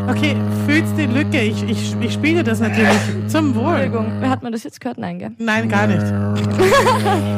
Okay, 0.10 0.36
fühlst 0.66 0.98
die 0.98 1.06
Lücke? 1.06 1.42
Ich, 1.42 1.62
ich, 1.64 1.96
ich 2.00 2.14
spiele 2.14 2.44
das 2.44 2.60
natürlich 2.62 2.98
zum 3.28 3.54
Wohl. 3.54 3.76
Entschuldigung, 3.76 4.14
wer 4.20 4.30
hat 4.30 4.42
man 4.42 4.52
das 4.54 4.64
jetzt 4.64 4.80
gehört? 4.80 4.98
Nein, 4.98 5.20
gell? 5.20 5.32
Nein, 5.38 5.68
gar 5.68 5.88
nicht. 5.88 6.04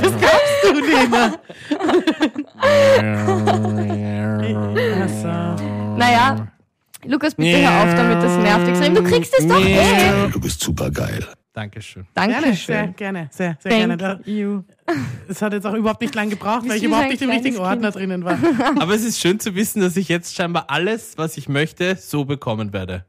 Das 0.00 0.12
glaubst 0.16 0.62
du, 0.64 0.72
Lena. 0.80 1.32
Also, 5.00 5.28
Naja, 5.96 6.48
Lukas, 7.04 7.34
bitte 7.34 7.62
hör 7.62 7.82
auf 7.82 7.94
damit, 7.94 8.22
das 8.22 8.36
nervt 8.36 8.68
extrem. 8.68 8.94
Du 8.94 9.02
kriegst 9.02 9.34
es 9.38 9.46
doch 9.46 9.60
eh. 9.60 10.28
Du 10.30 10.40
bist 10.40 10.60
super 10.60 10.90
geil. 10.90 11.24
Dankeschön. 11.62 12.06
gerne, 12.14 12.32
sehr 12.32 12.40
Dankeschön. 12.42 12.96
gerne, 12.96 13.28
sehr, 13.32 13.56
sehr 13.60 13.70
gerne. 13.72 13.96
Thank 13.98 14.24
Da- 14.24 14.30
you. 14.30 14.62
Es 15.28 15.42
hat 15.42 15.52
jetzt 15.52 15.66
auch 15.66 15.74
überhaupt 15.74 16.00
nicht 16.00 16.14
lange 16.14 16.30
gebraucht, 16.30 16.62
weil 16.68 16.76
ich 16.76 16.82
Bist 16.82 16.82
du 16.84 16.86
überhaupt 16.88 17.04
ein 17.04 17.10
nicht 17.10 17.22
im 17.22 17.30
richtigen 17.30 17.58
Ordner 17.58 17.90
drinnen 17.90 18.24
war. 18.24 18.38
Aber 18.80 18.94
es 18.94 19.04
ist 19.04 19.20
schön 19.20 19.38
zu 19.40 19.54
wissen, 19.54 19.80
dass 19.80 19.96
ich 19.96 20.08
jetzt 20.08 20.34
scheinbar 20.34 20.66
alles, 20.68 21.18
was 21.18 21.36
ich 21.36 21.48
möchte, 21.48 21.96
so 21.96 22.24
bekommen 22.24 22.72
werde. 22.72 23.04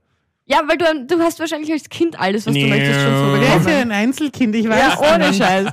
Ja, 0.45 0.61
weil 0.67 0.77
du, 0.77 1.15
du 1.15 1.21
hast 1.21 1.39
wahrscheinlich 1.39 1.71
als 1.71 1.89
Kind 1.89 2.19
alles, 2.19 2.47
was 2.47 2.53
du 2.55 2.65
möchtest, 2.67 3.01
schon 3.01 3.15
so 3.17 3.33
Wer 3.33 3.41
ist 3.41 3.47
ja 3.49 3.57
bekommen. 3.59 3.75
ein 3.77 3.91
Einzelkind, 3.91 4.55
ich 4.55 4.67
weiß. 4.67 4.79
Ja, 4.99 5.13
ohne 5.15 5.31
Scheiß. 5.33 5.67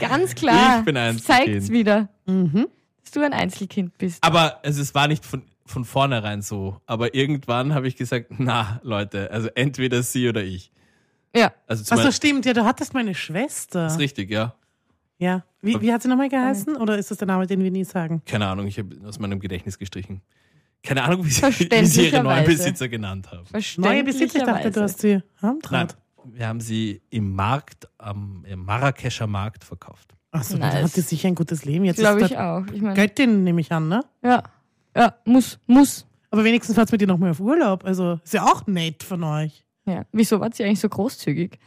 Ganz 0.00 0.34
klar. 0.34 0.80
Ich 0.80 0.84
bin 0.84 0.96
Das 0.96 1.04
Einzelkind. 1.10 1.46
Zeigt's 1.52 1.70
wieder, 1.70 2.08
Mhm. 2.26 2.66
dass 3.02 3.12
du 3.12 3.20
ein 3.24 3.32
Einzelkind 3.32 3.96
bist. 3.98 4.24
Aber 4.24 4.58
also, 4.64 4.82
es 4.82 4.94
war 4.96 5.06
nicht 5.06 5.24
von, 5.24 5.42
von 5.64 5.84
vornherein 5.84 6.42
so. 6.42 6.80
Aber 6.86 7.14
irgendwann 7.14 7.72
habe 7.72 7.86
ich 7.86 7.94
gesagt, 7.94 8.26
na, 8.38 8.80
Leute, 8.82 9.30
also 9.30 9.48
entweder 9.54 10.02
sie 10.02 10.28
oder 10.28 10.42
ich. 10.42 10.72
Ja. 11.36 11.52
Also 11.66 11.82
Achso, 11.82 11.96
Beispiel, 11.96 12.12
stimmt, 12.12 12.46
ja, 12.46 12.52
du 12.52 12.64
hattest 12.64 12.94
meine 12.94 13.14
Schwester. 13.14 13.84
das 13.84 13.94
ist 13.94 13.98
richtig, 13.98 14.30
ja. 14.30 14.54
Ja. 15.18 15.44
Wie, 15.62 15.80
wie 15.80 15.92
hat 15.92 16.02
sie 16.02 16.08
nochmal 16.08 16.28
geheißen? 16.28 16.76
Oder 16.76 16.98
ist 16.98 17.10
das 17.10 17.18
der 17.18 17.26
Name, 17.26 17.46
den 17.46 17.62
wir 17.62 17.70
nie 17.70 17.84
sagen? 17.84 18.22
Keine 18.26 18.46
Ahnung, 18.46 18.66
ich 18.66 18.78
habe 18.78 18.96
aus 19.06 19.18
meinem 19.18 19.40
Gedächtnis 19.40 19.78
gestrichen. 19.78 20.22
Keine 20.82 21.02
Ahnung, 21.02 21.24
wie 21.24 21.30
sie, 21.30 21.42
wie 21.42 21.86
sie 21.86 22.08
ihre 22.08 22.22
neuen 22.22 22.44
Besitzer 22.44 22.88
genannt 22.88 23.28
haben. 23.32 23.44
Neue 23.78 24.04
Besitzer, 24.04 24.38
ich 24.38 24.44
dachte, 24.44 24.70
du 24.70 24.82
hast 24.82 25.00
sie 25.00 25.14
Nein, 25.14 25.22
Hamtrat. 25.42 25.96
wir 26.24 26.46
haben 26.46 26.60
sie 26.60 27.02
im 27.10 27.34
Markt, 27.34 27.88
am 27.98 28.44
im 28.46 28.64
Marrakescher 28.64 29.26
Markt 29.26 29.64
verkauft. 29.64 30.14
Achso, 30.30 30.58
Nice. 30.58 30.74
da 30.74 30.82
hat 30.82 30.90
sie 30.90 31.00
sicher 31.00 31.28
ein 31.28 31.34
gutes 31.34 31.64
Leben. 31.64 31.84
Jetzt 31.84 31.96
Glaube 31.98 32.22
ich 32.22 32.36
auch. 32.36 32.64
Ich 32.72 32.82
meine, 32.82 32.94
Göttin, 32.94 33.42
nehme 33.42 33.60
ich 33.60 33.72
an, 33.72 33.88
ne? 33.88 34.04
ja. 34.22 34.42
Ja, 34.96 35.14
muss, 35.26 35.58
muss. 35.66 36.06
Aber 36.30 36.42
wenigstens 36.44 36.74
fahrt 36.76 36.90
mit 36.90 37.00
dir 37.02 37.06
nochmal 37.06 37.30
auf 37.30 37.40
Urlaub. 37.40 37.84
Also 37.84 38.18
ist 38.24 38.32
ja 38.32 38.44
auch 38.44 38.66
nett 38.66 39.02
von 39.02 39.22
euch. 39.24 39.65
Ja. 39.86 40.04
Wieso 40.12 40.40
war 40.40 40.50
sie 40.52 40.64
eigentlich 40.64 40.80
so 40.80 40.88
großzügig? 40.88 41.58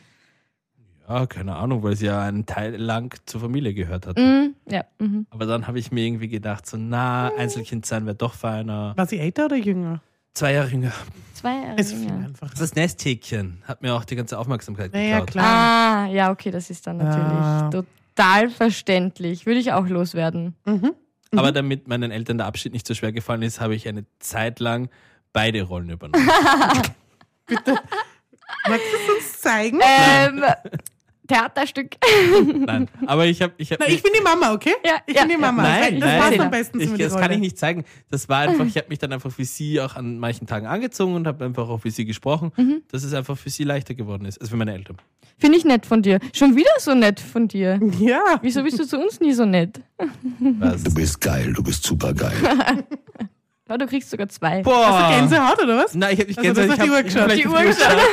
Ja, 1.08 1.26
keine 1.26 1.56
Ahnung, 1.56 1.82
weil 1.82 1.96
sie 1.96 2.06
ja 2.06 2.22
einen 2.22 2.46
Teil 2.46 2.76
lang 2.76 3.16
zur 3.26 3.42
Familie 3.42 3.74
gehört 3.74 4.06
hat. 4.06 4.18
Mhm. 4.18 4.54
Ja. 4.70 4.84
Mhm. 5.00 5.26
Aber 5.32 5.46
dann 5.48 5.66
habe 5.68 5.80
ich 5.80 5.92
mir 5.92 6.06
irgendwie 6.06 6.28
gedacht, 6.28 6.68
so, 6.68 6.78
na, 6.78 7.32
Einzelkind 7.36 7.86
sein 7.86 8.06
wäre 8.06 8.16
doch 8.16 8.34
feiner. 8.36 8.94
War 8.96 9.08
sie 9.08 9.18
älter 9.20 9.46
oder 9.46 9.56
jünger? 9.56 10.02
Zwei 10.36 10.54
Jahre 10.54 10.70
jünger. 10.70 10.92
Zwei 11.34 11.56
Jahre. 11.66 11.80
Ist 11.80 11.94
viel 11.94 12.04
jünger. 12.04 12.26
einfach. 12.28 12.54
Das 12.54 12.76
Nesthäkchen 12.76 13.64
hat 13.64 13.82
mir 13.82 13.96
auch 13.96 14.06
die 14.06 14.16
ganze 14.16 14.38
Aufmerksamkeit 14.38 14.94
Ja, 14.94 15.00
ja, 15.00 15.08
geklaut. 15.22 15.32
klar. 15.32 16.06
Ah, 16.06 16.08
ja, 16.08 16.32
okay, 16.32 16.52
das 16.52 16.70
ist 16.70 16.86
dann 16.86 16.98
natürlich 16.98 17.26
Ja. 17.26 17.70
total 18.16 18.50
verständlich. 18.50 19.46
Würde 19.48 19.60
ich 19.60 19.72
auch 19.74 19.88
loswerden. 19.88 20.56
Mhm. 20.66 20.92
Aber 21.36 21.52
damit 21.52 21.88
meinen 21.88 22.12
Eltern 22.12 22.38
der 22.38 22.46
Abschied 22.48 22.74
nicht 22.74 22.86
so 22.86 22.94
schwer 22.94 23.12
gefallen 23.12 23.42
ist, 23.42 23.60
habe 23.62 23.74
ich 23.76 23.88
eine 23.88 24.06
Zeit 24.20 24.60
lang 24.60 24.90
beide 25.34 25.64
Rollen 25.64 25.90
übernommen. 25.90 26.28
Bitte. 27.50 27.76
Magst 28.68 28.86
du 28.92 28.98
es 28.98 29.16
uns 29.18 29.42
zeigen? 29.42 29.80
Ähm, 29.82 30.44
Theaterstück. 31.28 31.96
Nein, 32.66 32.90
aber 33.06 33.28
ich 33.28 33.40
habe 33.42 33.54
ich 33.58 33.72
hab 33.72 33.80
Na, 33.80 33.88
ich 33.88 34.02
bin 34.02 34.12
die 34.18 34.24
Mama, 34.24 34.52
okay? 34.52 34.74
Ja, 34.84 34.96
ich 35.06 35.14
ja, 35.16 35.22
bin 35.22 35.30
die 35.30 35.34
ja. 35.36 35.40
Mama. 35.40 35.62
Nein, 35.62 36.00
das 36.00 36.10
nein. 36.10 36.20
passt 36.22 36.40
am 36.40 36.50
besten 36.52 36.80
ich, 36.80 36.88
zu 36.88 36.92
mir. 36.94 36.98
das 36.98 37.16
kann 37.18 37.32
ich 37.32 37.38
nicht 37.40 37.58
zeigen. 37.58 37.86
Das 38.10 38.28
war 38.30 38.40
einfach, 38.40 38.66
ich 38.66 38.76
habe 38.78 38.88
mich 38.90 38.98
dann 38.98 39.14
einfach 39.14 39.32
für 39.32 39.46
sie 39.46 39.80
auch 39.80 39.96
an 39.96 40.18
manchen 40.18 40.48
Tagen 40.48 40.66
angezogen 40.66 41.14
und 41.14 41.28
habe 41.28 41.46
einfach 41.46 41.70
auch 41.70 41.78
für 41.82 41.92
sie 41.92 42.06
gesprochen, 42.06 42.52
Mhm. 42.58 42.82
dass 42.92 43.04
es 43.04 43.14
einfach 43.14 43.38
für 43.38 43.52
sie 43.52 43.64
leichter 43.64 43.94
geworden 43.94 44.26
ist, 44.26 44.42
als 44.42 44.50
für 44.50 44.56
meine 44.58 44.74
Eltern. 44.74 44.98
Finde 45.38 45.58
ich 45.60 45.66
nett 45.66 45.86
von 45.86 46.02
dir. 46.02 46.20
Schon 46.34 46.56
wieder 46.56 46.72
so 46.80 46.96
nett 46.96 47.20
von 47.20 47.48
dir. 47.48 47.80
Ja. 48.00 48.40
Wieso 48.42 48.64
bist 48.64 48.80
du 48.80 48.86
zu 48.86 49.00
uns 49.00 49.20
nie 49.20 49.34
so 49.34 49.46
nett? 49.46 49.80
Was? 50.40 50.84
Du 50.84 50.94
bist 50.96 51.22
geil, 51.22 51.54
du 51.54 51.62
bist 51.64 51.84
super 51.84 52.12
geil. 52.14 52.34
Ja, 53.70 53.78
du 53.78 53.86
kriegst 53.86 54.10
sogar 54.10 54.28
zwei. 54.30 54.58
Hast 54.58 54.66
du 54.66 54.70
Boah! 54.72 55.14
Gänsehaut 55.16 55.62
oder 55.64 55.78
was? 55.78 55.94
Nein, 55.94 56.14
ich 56.14 56.20
habe 56.20 56.28
nicht 56.30 56.40
Also, 56.40 56.54
du 56.62 56.68
Gänsehaut. 56.68 57.06
ich 57.06 57.16
auf 57.16 57.22
hab- 57.22 57.30
die 57.30 57.40
ich 57.40 57.48
Uhr 57.48 57.62
geschaut. 57.62 57.62
Die 57.62 57.66
Uhr 57.68 57.72
geschaut. 57.74 57.98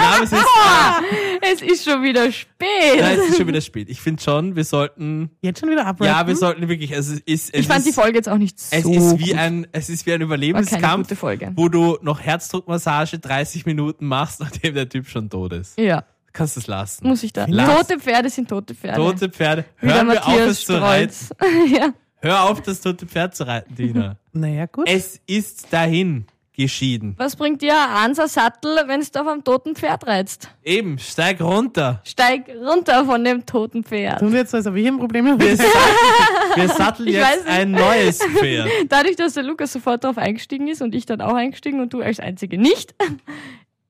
Ja, 0.00 0.18
es 0.22 0.32
ist, 0.32 0.42
Es 1.52 1.62
ist 1.62 1.84
schon 1.84 2.02
wieder 2.02 2.30
spät. 2.32 2.68
nein, 3.00 3.18
es 3.20 3.28
ist 3.30 3.36
schon 3.36 3.46
wieder 3.46 3.60
spät. 3.60 3.88
Ich 3.88 4.00
finde 4.00 4.22
schon, 4.22 4.56
wir 4.56 4.64
sollten, 4.64 5.30
Jetzt 5.40 5.60
schon 5.60 5.70
wieder 5.70 5.86
abrappen? 5.86 6.06
ja, 6.06 6.26
wir 6.26 6.34
sollten 6.36 6.68
wirklich, 6.68 6.94
also 6.94 7.12
es 7.14 7.20
ist, 7.20 7.54
es 7.54 7.60
ich 7.60 7.66
fand 7.68 7.80
ist, 7.80 7.88
die 7.88 7.92
Folge 7.92 8.16
jetzt 8.16 8.28
auch 8.28 8.38
nicht 8.38 8.58
so 8.58 8.74
es 8.76 8.84
ist 8.84 9.18
wie 9.18 9.30
gut. 9.30 9.38
ein, 9.38 9.66
es 9.72 9.88
ist 9.88 10.04
wie 10.06 10.12
ein 10.14 10.20
Überlebenskampf, 10.22 11.08
wo 11.54 11.68
du 11.68 11.98
noch 12.02 12.20
Herzdruckmassage 12.20 13.18
30 13.18 13.66
Minuten 13.66 14.06
machst, 14.06 14.40
nachdem 14.40 14.74
der 14.74 14.88
Typ 14.88 15.08
schon 15.08 15.28
tot 15.30 15.52
ist. 15.52 15.78
Ja, 15.78 16.04
Kannst 16.32 16.56
es 16.56 16.66
lassen. 16.66 17.06
muss 17.06 17.22
ich 17.22 17.32
da. 17.32 17.46
Lass. 17.48 17.86
Tote 17.86 18.00
Pferde 18.00 18.28
sind 18.30 18.48
tote 18.48 18.74
Pferde. 18.74 18.96
Tote 18.96 19.28
Pferde. 19.28 19.64
Hören 19.76 20.08
wir 20.08 20.26
auf, 20.26 20.36
es 20.40 20.64
zu. 20.64 20.72
Strolz. 20.76 21.28
ja. 21.72 21.90
Hör 22.24 22.44
auf, 22.48 22.62
das 22.62 22.80
tote 22.80 23.06
Pferd 23.06 23.36
zu 23.36 23.46
reiten, 23.46 23.74
Dina. 23.74 24.16
Naja, 24.32 24.64
gut. 24.64 24.88
es 24.88 25.20
ist 25.26 25.70
dahin 25.70 26.24
geschieden. 26.56 27.14
Was 27.18 27.36
bringt 27.36 27.60
dir 27.60 27.74
ein 27.74 28.10
Ansa-Sattel, 28.10 28.84
wenn 28.86 29.02
du 29.02 29.20
auf 29.20 29.26
einem 29.26 29.44
toten 29.44 29.76
Pferd 29.76 30.06
reizt? 30.06 30.48
Eben, 30.62 30.98
steig 30.98 31.42
runter. 31.42 32.00
Steig 32.04 32.48
runter 32.48 33.04
von 33.04 33.22
dem 33.22 33.44
toten 33.44 33.84
Pferd. 33.84 34.20
Tun 34.20 34.32
wir 34.32 34.38
jetzt 34.40 34.52
so, 34.52 34.56
als 34.56 34.66
ob 34.66 34.74
ich 34.74 34.86
ein 34.86 34.96
Problem 34.96 35.28
habe? 35.28 35.44
Wir 35.44 35.56
satteln, 35.58 36.56
wir 36.56 36.68
satteln 36.68 37.08
Ich 37.08 37.14
jetzt 37.14 37.44
nicht. 37.44 37.48
ein 37.58 37.70
neues 37.72 38.22
Pferd. 38.38 38.70
Dadurch, 38.88 39.16
dass 39.16 39.34
der 39.34 39.42
Lukas 39.42 39.74
sofort 39.74 40.02
darauf 40.02 40.16
eingestiegen 40.16 40.66
ist 40.68 40.80
und 40.80 40.94
ich 40.94 41.04
dann 41.04 41.20
auch 41.20 41.34
eingestiegen 41.34 41.80
und 41.80 41.92
du 41.92 42.00
als 42.00 42.20
Einzige 42.20 42.56
nicht, 42.56 42.94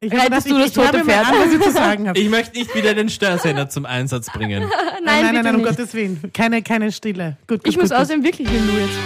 Ich 0.05 0.13
Reitest 0.13 0.47
ich, 0.47 0.53
du 0.53 0.59
das 0.59 0.73
tote 0.73 1.03
Pferd? 1.03 1.27
ich 1.51 1.61
zu 1.63 1.71
sagen 1.71 2.09
habe. 2.09 2.19
Ich 2.19 2.29
möchte 2.29 2.59
nicht 2.59 2.75
wieder 2.75 2.93
den 2.95 3.09
Störsender 3.09 3.71
zum 3.71 3.87
Einsatz 3.87 4.31
bringen. 4.31 4.61
nein, 5.05 5.25
nein, 5.25 5.35
nein, 5.35 5.45
nein, 5.45 5.55
um 5.55 5.63
nicht. 5.63 5.77
Gottes 5.77 5.95
Willen. 5.95 6.21
Keine, 6.35 6.63
keine 6.63 6.93
Stille. 6.93 7.39
Gut, 7.47 7.65
gut, 7.65 7.69
ich 7.73 7.79
muss 7.79 7.91
außerdem 7.91 8.23
wirklich 8.23 8.49
hin, 8.49 8.63
du 8.67 8.79
jetzt. 8.79 8.99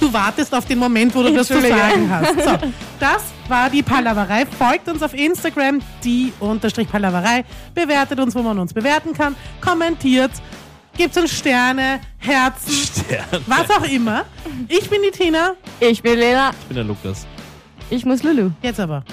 Du 0.00 0.12
wartest 0.12 0.52
auf 0.54 0.66
den 0.66 0.78
Moment, 0.78 1.14
wo 1.14 1.22
du 1.22 1.32
das 1.32 1.46
zu 1.46 1.60
sagen 1.60 2.10
hast. 2.10 2.34
So, 2.42 2.58
das 3.00 3.22
war 3.48 3.70
die 3.70 3.82
Palaverei. 3.82 4.44
Folgt 4.44 4.88
uns 4.88 5.02
auf 5.02 5.14
Instagram, 5.14 5.80
die 6.02 6.32
unterstrich 6.40 6.88
Palaverei. 6.88 7.44
Bewertet 7.74 8.18
uns, 8.18 8.34
wo 8.34 8.42
man 8.42 8.58
uns 8.58 8.74
bewerten 8.74 9.14
kann. 9.14 9.36
Kommentiert. 9.60 10.32
Gebt 10.96 11.16
uns 11.16 11.32
Sterne, 11.32 12.00
Herzen, 12.18 12.72
Stern. 12.72 13.42
was 13.46 13.70
auch 13.70 13.88
immer. 13.88 14.24
Ich 14.68 14.88
bin 14.90 15.00
die 15.02 15.10
Tina. 15.10 15.54
Ich 15.80 16.02
bin 16.02 16.18
Lena, 16.18 16.50
Ich 16.50 16.66
bin 16.66 16.76
der 16.76 16.84
Lukas. 16.84 17.26
Ich 17.94 18.04
muss 18.04 18.22
Lulu. 18.22 18.50
Jetzt 18.62 18.80
aber. 18.80 19.04